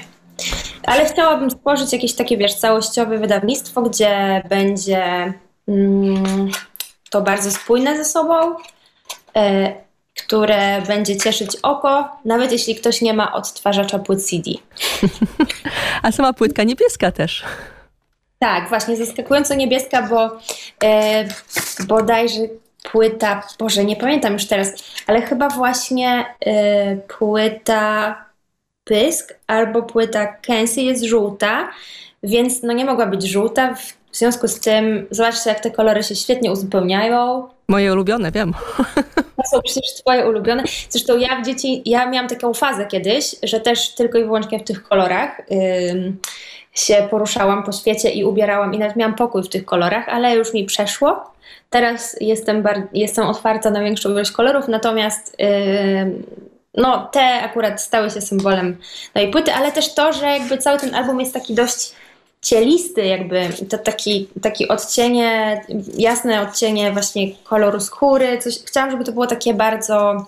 Ale 0.84 1.06
chciałabym 1.06 1.52
stworzyć 1.52 1.94
jakieś 1.94 2.14
takie, 2.14 2.38
wiesz, 2.38 2.54
całościowe 2.56 3.18
wydawnictwo, 3.18 3.82
gdzie 3.82 4.42
będzie 4.50 5.34
mm, 5.68 6.52
to 7.10 7.22
bardzo 7.22 7.52
spójne 7.52 7.98
ze 7.98 8.06
sobą, 8.06 8.56
e, 9.36 9.74
które 10.26 10.82
będzie 10.82 11.18
cieszyć 11.18 11.58
oko, 11.64 12.10
nawet 12.26 12.52
jeśli 12.52 12.76
ktoś 12.76 13.02
nie 13.02 13.14
ma 13.14 13.34
odtwarzacza 13.34 14.00
płyt 14.00 14.26
CD. 14.26 14.52
A 16.04 16.12
sama 16.12 16.34
płytka 16.34 16.64
niebieska 16.64 17.12
też. 17.12 17.44
Tak, 18.40 18.70
właśnie, 18.70 18.98
zaskakująco 18.98 19.56
niebieska, 19.56 20.02
bo 20.02 20.30
e, 20.84 21.26
bodajże 21.88 22.40
płyta, 22.92 23.44
Boże, 23.60 23.86
nie 23.86 23.96
pamiętam 23.96 24.34
już 24.34 24.46
teraz, 24.46 24.74
ale 25.08 25.22
chyba 25.22 25.50
właśnie 25.50 26.26
e, 26.46 26.96
płyta 26.96 28.16
pysk, 28.92 29.34
albo 29.48 29.84
płyta 29.84 30.26
Kenzie 30.28 30.82
jest 30.84 31.04
żółta, 31.04 31.70
więc 32.24 32.64
no 32.64 32.74
nie 32.74 32.86
mogła 32.86 33.06
być 33.06 33.24
żółta. 33.24 33.76
W 34.12 34.18
związku 34.18 34.48
z 34.48 34.60
tym 34.60 35.08
zobaczcie, 35.12 35.50
jak 35.50 35.60
te 35.60 35.72
kolory 35.72 36.04
się 36.04 36.16
świetnie 36.16 36.52
uzupełniają. 36.52 37.48
Moje 37.68 37.94
ulubione, 37.94 38.32
wiem. 38.32 38.54
To 39.38 39.48
są 39.58 39.62
przecież 39.62 39.94
twoje 39.94 40.30
ulubione. 40.30 40.64
Zresztą 40.90 41.18
ja 41.18 41.42
w 41.42 41.46
dzieci, 41.46 41.82
ja 41.86 42.10
miałam 42.10 42.30
taką 42.30 42.54
fazę 42.54 42.86
kiedyś, 42.86 43.36
że 43.44 43.60
też 43.60 43.96
tylko 43.96 44.18
i 44.18 44.24
wyłącznie 44.24 44.60
w 44.60 44.64
tych 44.64 44.84
kolorach 44.84 45.42
ym, 45.92 46.18
się 46.74 47.08
poruszałam 47.10 47.64
po 47.64 47.72
świecie 47.72 48.10
i 48.10 48.24
ubierałam 48.26 48.74
i 48.74 48.80
nawet 48.80 48.96
miałam 48.96 49.16
pokój 49.16 49.44
w 49.44 49.50
tych 49.50 49.66
kolorach, 49.66 50.10
ale 50.10 50.36
już 50.36 50.54
mi 50.54 50.66
przeszło. 50.66 51.24
Teraz 51.70 52.16
jestem, 52.22 52.62
bar- 52.64 52.88
jestem 52.94 53.28
otwarta 53.28 53.70
na 53.70 53.84
większą 53.84 54.10
ilość 54.10 54.32
kolorów, 54.32 54.68
natomiast 54.68 55.38
ym, 56.02 56.24
no, 56.74 57.10
te 57.12 57.42
akurat 57.42 57.82
stały 57.82 58.10
się 58.10 58.22
symbolem 58.22 58.78
mojej 59.16 59.32
płyty, 59.32 59.54
ale 59.54 59.72
też 59.72 59.94
to, 59.94 60.14
że 60.14 60.26
jakby 60.26 60.58
cały 60.58 60.80
ten 60.80 60.96
album 60.96 61.20
jest 61.20 61.34
taki 61.34 61.54
dość 61.54 61.92
cielisty, 62.42 63.06
jakby 63.06 63.50
to 63.70 63.78
taki, 63.78 64.28
taki 64.42 64.68
odcienie, 64.68 65.62
jasne 65.98 66.42
odcienie 66.42 66.92
właśnie 66.92 67.36
koloru 67.44 67.80
skóry. 67.80 68.38
Coś, 68.38 68.60
chciałam, 68.66 68.92
żeby 68.92 69.04
to 69.04 69.12
było 69.12 69.28
takie 69.28 69.54
bardzo, 69.54 70.26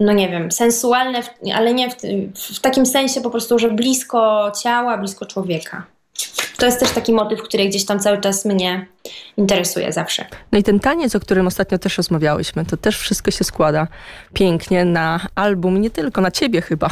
no 0.00 0.12
nie 0.12 0.28
wiem, 0.28 0.52
sensualne, 0.52 1.22
ale 1.54 1.74
nie 1.74 1.90
w, 1.90 1.94
w 2.56 2.60
takim 2.60 2.86
sensie 2.86 3.20
po 3.20 3.30
prostu, 3.30 3.58
że 3.58 3.70
blisko 3.70 4.52
ciała, 4.62 4.98
blisko 4.98 5.26
człowieka. 5.26 5.86
To 6.64 6.68
jest 6.68 6.80
też 6.80 6.90
taki 6.90 7.12
motyw, 7.12 7.42
który 7.42 7.66
gdzieś 7.68 7.84
tam 7.84 8.00
cały 8.00 8.20
czas 8.20 8.44
mnie 8.44 8.86
interesuje 9.36 9.92
zawsze. 9.92 10.24
No 10.52 10.58
i 10.58 10.62
ten 10.62 10.80
taniec, 10.80 11.16
o 11.16 11.20
którym 11.20 11.46
ostatnio 11.46 11.78
też 11.78 11.96
rozmawiałyśmy, 11.96 12.64
to 12.64 12.76
też 12.76 12.98
wszystko 12.98 13.30
się 13.30 13.44
składa 13.44 13.88
pięknie 14.34 14.84
na 14.84 15.20
album, 15.34 15.80
nie 15.80 15.90
tylko 15.90 16.20
na 16.20 16.30
ciebie 16.30 16.60
chyba. 16.60 16.90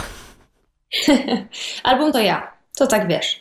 Album 1.83 2.13
to 2.13 2.19
ja, 2.19 2.53
to 2.77 2.87
tak 2.87 3.09
wiesz. 3.09 3.41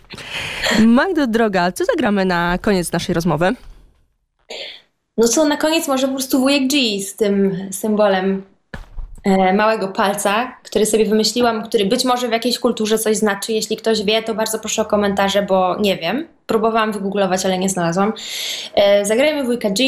Magdo 0.86 1.26
droga, 1.26 1.72
co 1.72 1.84
zagramy 1.84 2.24
na 2.24 2.58
koniec 2.58 2.92
naszej 2.92 3.14
rozmowy? 3.14 3.54
No 5.16 5.28
co, 5.28 5.44
na 5.44 5.56
koniec 5.56 5.88
może 5.88 6.06
po 6.06 6.14
prostu 6.14 6.40
wujek 6.40 6.68
G 6.68 7.00
z 7.00 7.16
tym 7.16 7.56
symbolem 7.72 8.42
małego 9.54 9.88
palca, 9.88 10.56
który 10.62 10.86
sobie 10.86 11.06
wymyśliłam, 11.06 11.62
który 11.62 11.86
być 11.86 12.04
może 12.04 12.28
w 12.28 12.32
jakiejś 12.32 12.58
kulturze 12.58 12.98
coś 12.98 13.16
znaczy. 13.16 13.52
Jeśli 13.52 13.76
ktoś 13.76 14.02
wie, 14.04 14.22
to 14.22 14.34
bardzo 14.34 14.58
proszę 14.58 14.82
o 14.82 14.84
komentarze, 14.84 15.42
bo 15.42 15.76
nie 15.80 15.96
wiem. 15.96 16.28
Próbowałam 16.46 16.92
wygooglować, 16.92 17.46
ale 17.46 17.58
nie 17.58 17.68
znalazłam. 17.68 18.12
E, 18.74 19.04
zagrajmy 19.04 19.44
wujka 19.44 19.70
G, 19.70 19.84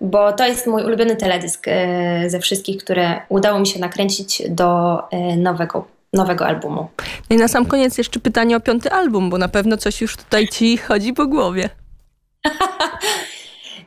bo 0.00 0.32
to 0.32 0.46
jest 0.46 0.66
mój 0.66 0.84
ulubiony 0.84 1.16
teledysk 1.16 1.68
e, 1.68 2.30
ze 2.30 2.40
wszystkich, 2.40 2.84
które 2.84 3.20
udało 3.28 3.60
mi 3.60 3.66
się 3.66 3.80
nakręcić 3.80 4.42
do 4.48 4.98
e, 5.10 5.36
nowego, 5.36 5.86
nowego 6.12 6.46
albumu. 6.46 6.88
No 7.30 7.36
i 7.36 7.38
na 7.38 7.48
sam 7.48 7.66
koniec 7.66 7.98
jeszcze 7.98 8.20
pytanie 8.20 8.56
o 8.56 8.60
piąty 8.60 8.90
album, 8.90 9.30
bo 9.30 9.38
na 9.38 9.48
pewno 9.48 9.76
coś 9.76 10.00
już 10.00 10.16
tutaj 10.16 10.48
ci 10.48 10.76
chodzi 10.76 11.12
po 11.12 11.26
głowie. 11.26 11.68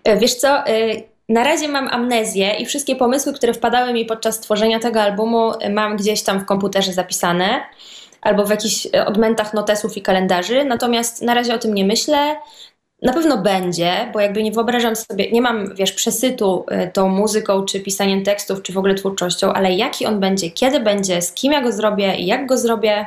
E, 0.03 0.17
Wiesz 0.17 0.35
co, 0.35 0.67
e, 0.67 1.01
na 1.31 1.43
razie 1.43 1.67
mam 1.67 1.87
amnezję 1.87 2.53
i 2.53 2.65
wszystkie 2.65 2.95
pomysły, 2.95 3.33
które 3.33 3.53
wpadały 3.53 3.93
mi 3.93 4.05
podczas 4.05 4.39
tworzenia 4.39 4.79
tego 4.79 5.01
albumu, 5.01 5.51
e, 5.59 5.69
mam 5.69 5.97
gdzieś 5.97 6.23
tam 6.23 6.39
w 6.39 6.45
komputerze 6.45 6.93
zapisane 6.93 7.61
albo 8.21 8.45
w 8.45 8.49
jakichś 8.49 8.87
e, 8.93 9.05
odmętach 9.05 9.53
notesów 9.53 9.97
i 9.97 10.01
kalendarzy. 10.01 10.65
Natomiast 10.65 11.21
na 11.21 11.33
razie 11.33 11.53
o 11.53 11.57
tym 11.57 11.73
nie 11.73 11.85
myślę. 11.85 12.35
Na 13.01 13.13
pewno 13.13 13.37
będzie, 13.37 14.09
bo 14.13 14.19
jakby 14.19 14.43
nie 14.43 14.51
wyobrażam 14.51 14.95
sobie, 14.95 15.31
nie 15.31 15.41
mam, 15.41 15.75
wiesz, 15.75 15.91
przesytu 15.91 16.65
e, 16.67 16.87
tą 16.87 17.09
muzyką, 17.09 17.65
czy 17.65 17.79
pisaniem 17.79 18.23
tekstów, 18.23 18.61
czy 18.61 18.73
w 18.73 18.77
ogóle 18.77 18.95
twórczością, 18.95 19.53
ale 19.53 19.73
jaki 19.73 20.05
on 20.05 20.19
będzie, 20.19 20.51
kiedy 20.51 20.79
będzie, 20.79 21.21
z 21.21 21.33
kim 21.33 21.51
ja 21.51 21.61
go 21.61 21.71
zrobię 21.71 22.15
i 22.15 22.25
jak 22.25 22.45
go 22.45 22.57
zrobię, 22.57 23.05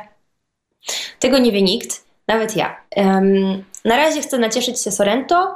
tego 1.19 1.37
nie 1.37 1.51
wie 1.51 1.61
nikt, 1.61 2.03
nawet 2.27 2.55
ja. 2.55 2.77
Em, 2.91 3.63
na 3.85 3.97
razie 3.97 4.21
chcę 4.21 4.37
nacieszyć 4.37 4.81
się 4.81 4.91
Sorrento. 4.91 5.55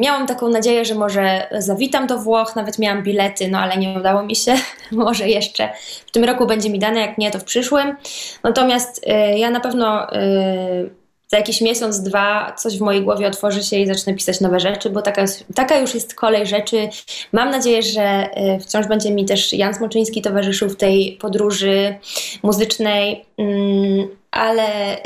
Miałam 0.00 0.26
taką 0.26 0.48
nadzieję, 0.48 0.84
że 0.84 0.94
może 0.94 1.48
zawitam 1.58 2.06
do 2.06 2.18
Włoch, 2.18 2.56
nawet 2.56 2.78
miałam 2.78 3.02
bilety, 3.02 3.48
no 3.48 3.58
ale 3.58 3.76
nie 3.76 3.98
udało 3.98 4.22
mi 4.22 4.36
się. 4.36 4.54
może 4.92 5.28
jeszcze 5.28 5.68
w 6.06 6.10
tym 6.10 6.24
roku 6.24 6.46
będzie 6.46 6.70
mi 6.70 6.78
dane, 6.78 7.00
jak 7.00 7.18
nie, 7.18 7.30
to 7.30 7.38
w 7.38 7.44
przyszłym. 7.44 7.96
Natomiast 8.42 9.04
e, 9.06 9.38
ja 9.38 9.50
na 9.50 9.60
pewno 9.60 10.12
e, 10.12 11.02
za 11.28 11.36
jakiś 11.36 11.60
miesiąc, 11.60 12.02
dwa 12.02 12.52
coś 12.52 12.78
w 12.78 12.80
mojej 12.80 13.02
głowie 13.02 13.26
otworzy 13.26 13.62
się 13.62 13.76
i 13.76 13.86
zacznę 13.86 14.14
pisać 14.14 14.40
nowe 14.40 14.60
rzeczy, 14.60 14.90
bo 14.90 15.02
taka, 15.02 15.24
taka 15.54 15.78
już 15.78 15.94
jest 15.94 16.14
kolej 16.14 16.46
rzeczy. 16.46 16.88
Mam 17.32 17.50
nadzieję, 17.50 17.82
że 17.82 18.02
e, 18.02 18.58
wciąż 18.60 18.86
będzie 18.86 19.10
mi 19.10 19.24
też 19.24 19.52
Jan 19.52 19.74
Smoczyński 19.74 20.22
towarzyszył 20.22 20.68
w 20.68 20.76
tej 20.76 21.18
podróży 21.20 21.94
muzycznej, 22.42 23.24
mm, 23.38 24.08
ale 24.30 24.96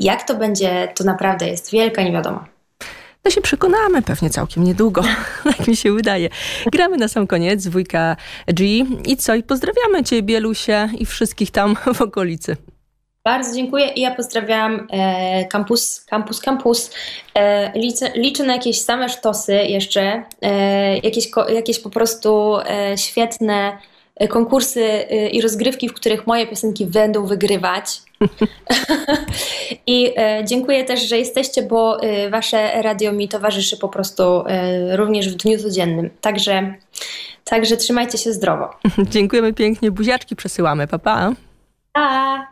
jak 0.00 0.22
to 0.22 0.34
będzie, 0.34 0.88
to 0.94 1.04
naprawdę 1.04 1.48
jest 1.48 1.70
wielka 1.70 2.02
niewiadoma. 2.02 2.52
No 3.24 3.30
się 3.30 3.40
przekonamy 3.40 4.02
pewnie 4.02 4.30
całkiem 4.30 4.64
niedługo, 4.64 5.02
tak 5.44 5.68
mi 5.68 5.76
się 5.76 5.92
wydaje. 5.92 6.28
Gramy 6.72 6.96
na 6.96 7.08
sam 7.08 7.26
koniec 7.26 7.64
dwójka 7.64 8.16
G 8.46 8.66
i 9.06 9.16
co? 9.16 9.34
I 9.34 9.42
pozdrawiamy 9.42 10.04
ciebie, 10.04 10.40
Lusie 10.40 10.88
i 10.98 11.06
wszystkich 11.06 11.50
tam 11.50 11.76
w 11.94 12.02
okolicy. 12.02 12.56
Bardzo 13.24 13.54
dziękuję 13.54 13.88
i 13.88 14.00
ja 14.00 14.14
pozdrawiam 14.14 14.86
e, 14.90 15.44
kampus, 15.44 16.04
kampus, 16.04 16.40
kampus. 16.40 16.90
E, 17.34 17.72
liczę, 17.78 18.12
liczę 18.14 18.44
na 18.44 18.52
jakieś 18.52 18.80
same 18.80 19.08
sztosy 19.08 19.54
jeszcze, 19.54 20.24
e, 20.42 20.98
jakieś, 20.98 21.30
jakieś 21.54 21.78
po 21.78 21.90
prostu 21.90 22.56
e, 22.56 22.98
świetne 22.98 23.78
konkursy 24.28 24.84
e, 24.84 25.28
i 25.28 25.40
rozgrywki, 25.40 25.88
w 25.88 25.92
których 25.92 26.26
moje 26.26 26.46
piosenki 26.46 26.86
będą 26.86 27.26
wygrywać. 27.26 28.02
I 29.86 30.12
e, 30.16 30.44
dziękuję 30.44 30.84
też, 30.84 31.08
że 31.08 31.18
jesteście, 31.18 31.62
bo 31.62 32.02
e, 32.02 32.30
wasze 32.30 32.82
radio 32.82 33.12
mi 33.12 33.28
towarzyszy 33.28 33.76
po 33.76 33.88
prostu 33.88 34.22
e, 34.22 34.96
również 34.96 35.28
w 35.28 35.36
dniu 35.36 35.58
codziennym. 35.58 36.10
Także, 36.20 36.74
także 37.44 37.76
trzymajcie 37.76 38.18
się 38.18 38.32
zdrowo. 38.32 38.70
Dziękujemy 39.14 39.52
pięknie, 39.52 39.90
buziaczki 39.90 40.36
przesyłamy, 40.36 40.86
papa. 40.86 41.32
Pa. 41.92 42.08
Pa! 42.08 42.51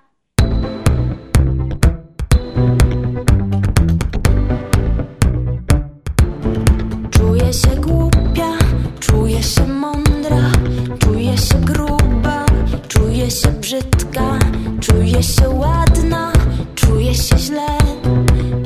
Brzydka, 13.70 14.38
czuję 14.80 15.22
się 15.22 15.48
ładna, 15.48 16.32
czuję 16.74 17.14
się 17.14 17.38
źle, 17.38 17.78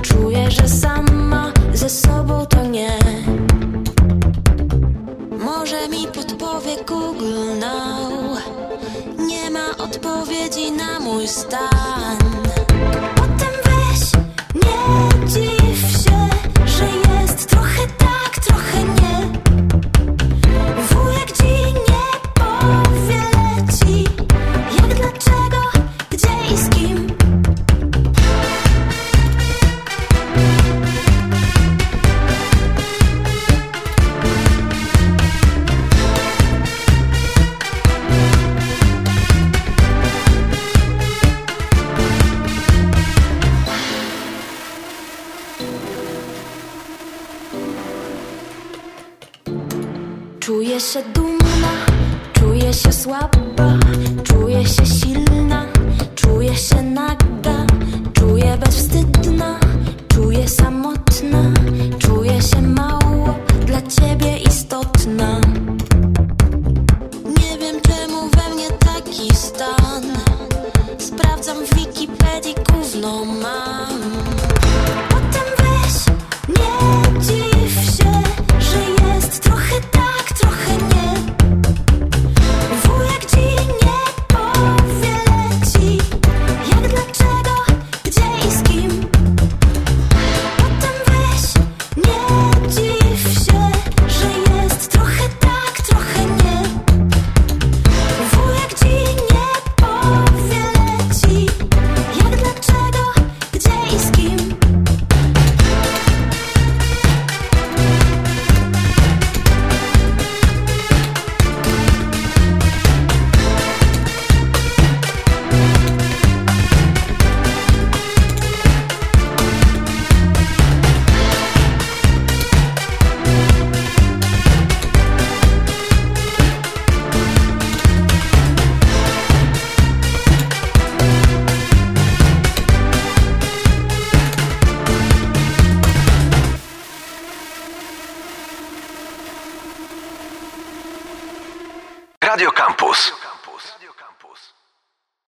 czuję, 0.02 0.50
że 0.50 0.68
sama 0.68 1.52
ze 1.74 1.90
sobą 1.90 2.46
to 2.46 2.64
nie. 2.66 2.98
Może 5.44 5.88
mi 5.88 6.06
podpowie 6.06 6.76
Google 6.88 7.58
Now, 7.60 8.38
nie 9.18 9.50
ma 9.50 9.76
odpowiedzi 9.76 10.72
na 10.72 11.00
mój 11.00 11.28
stan. 11.28 12.33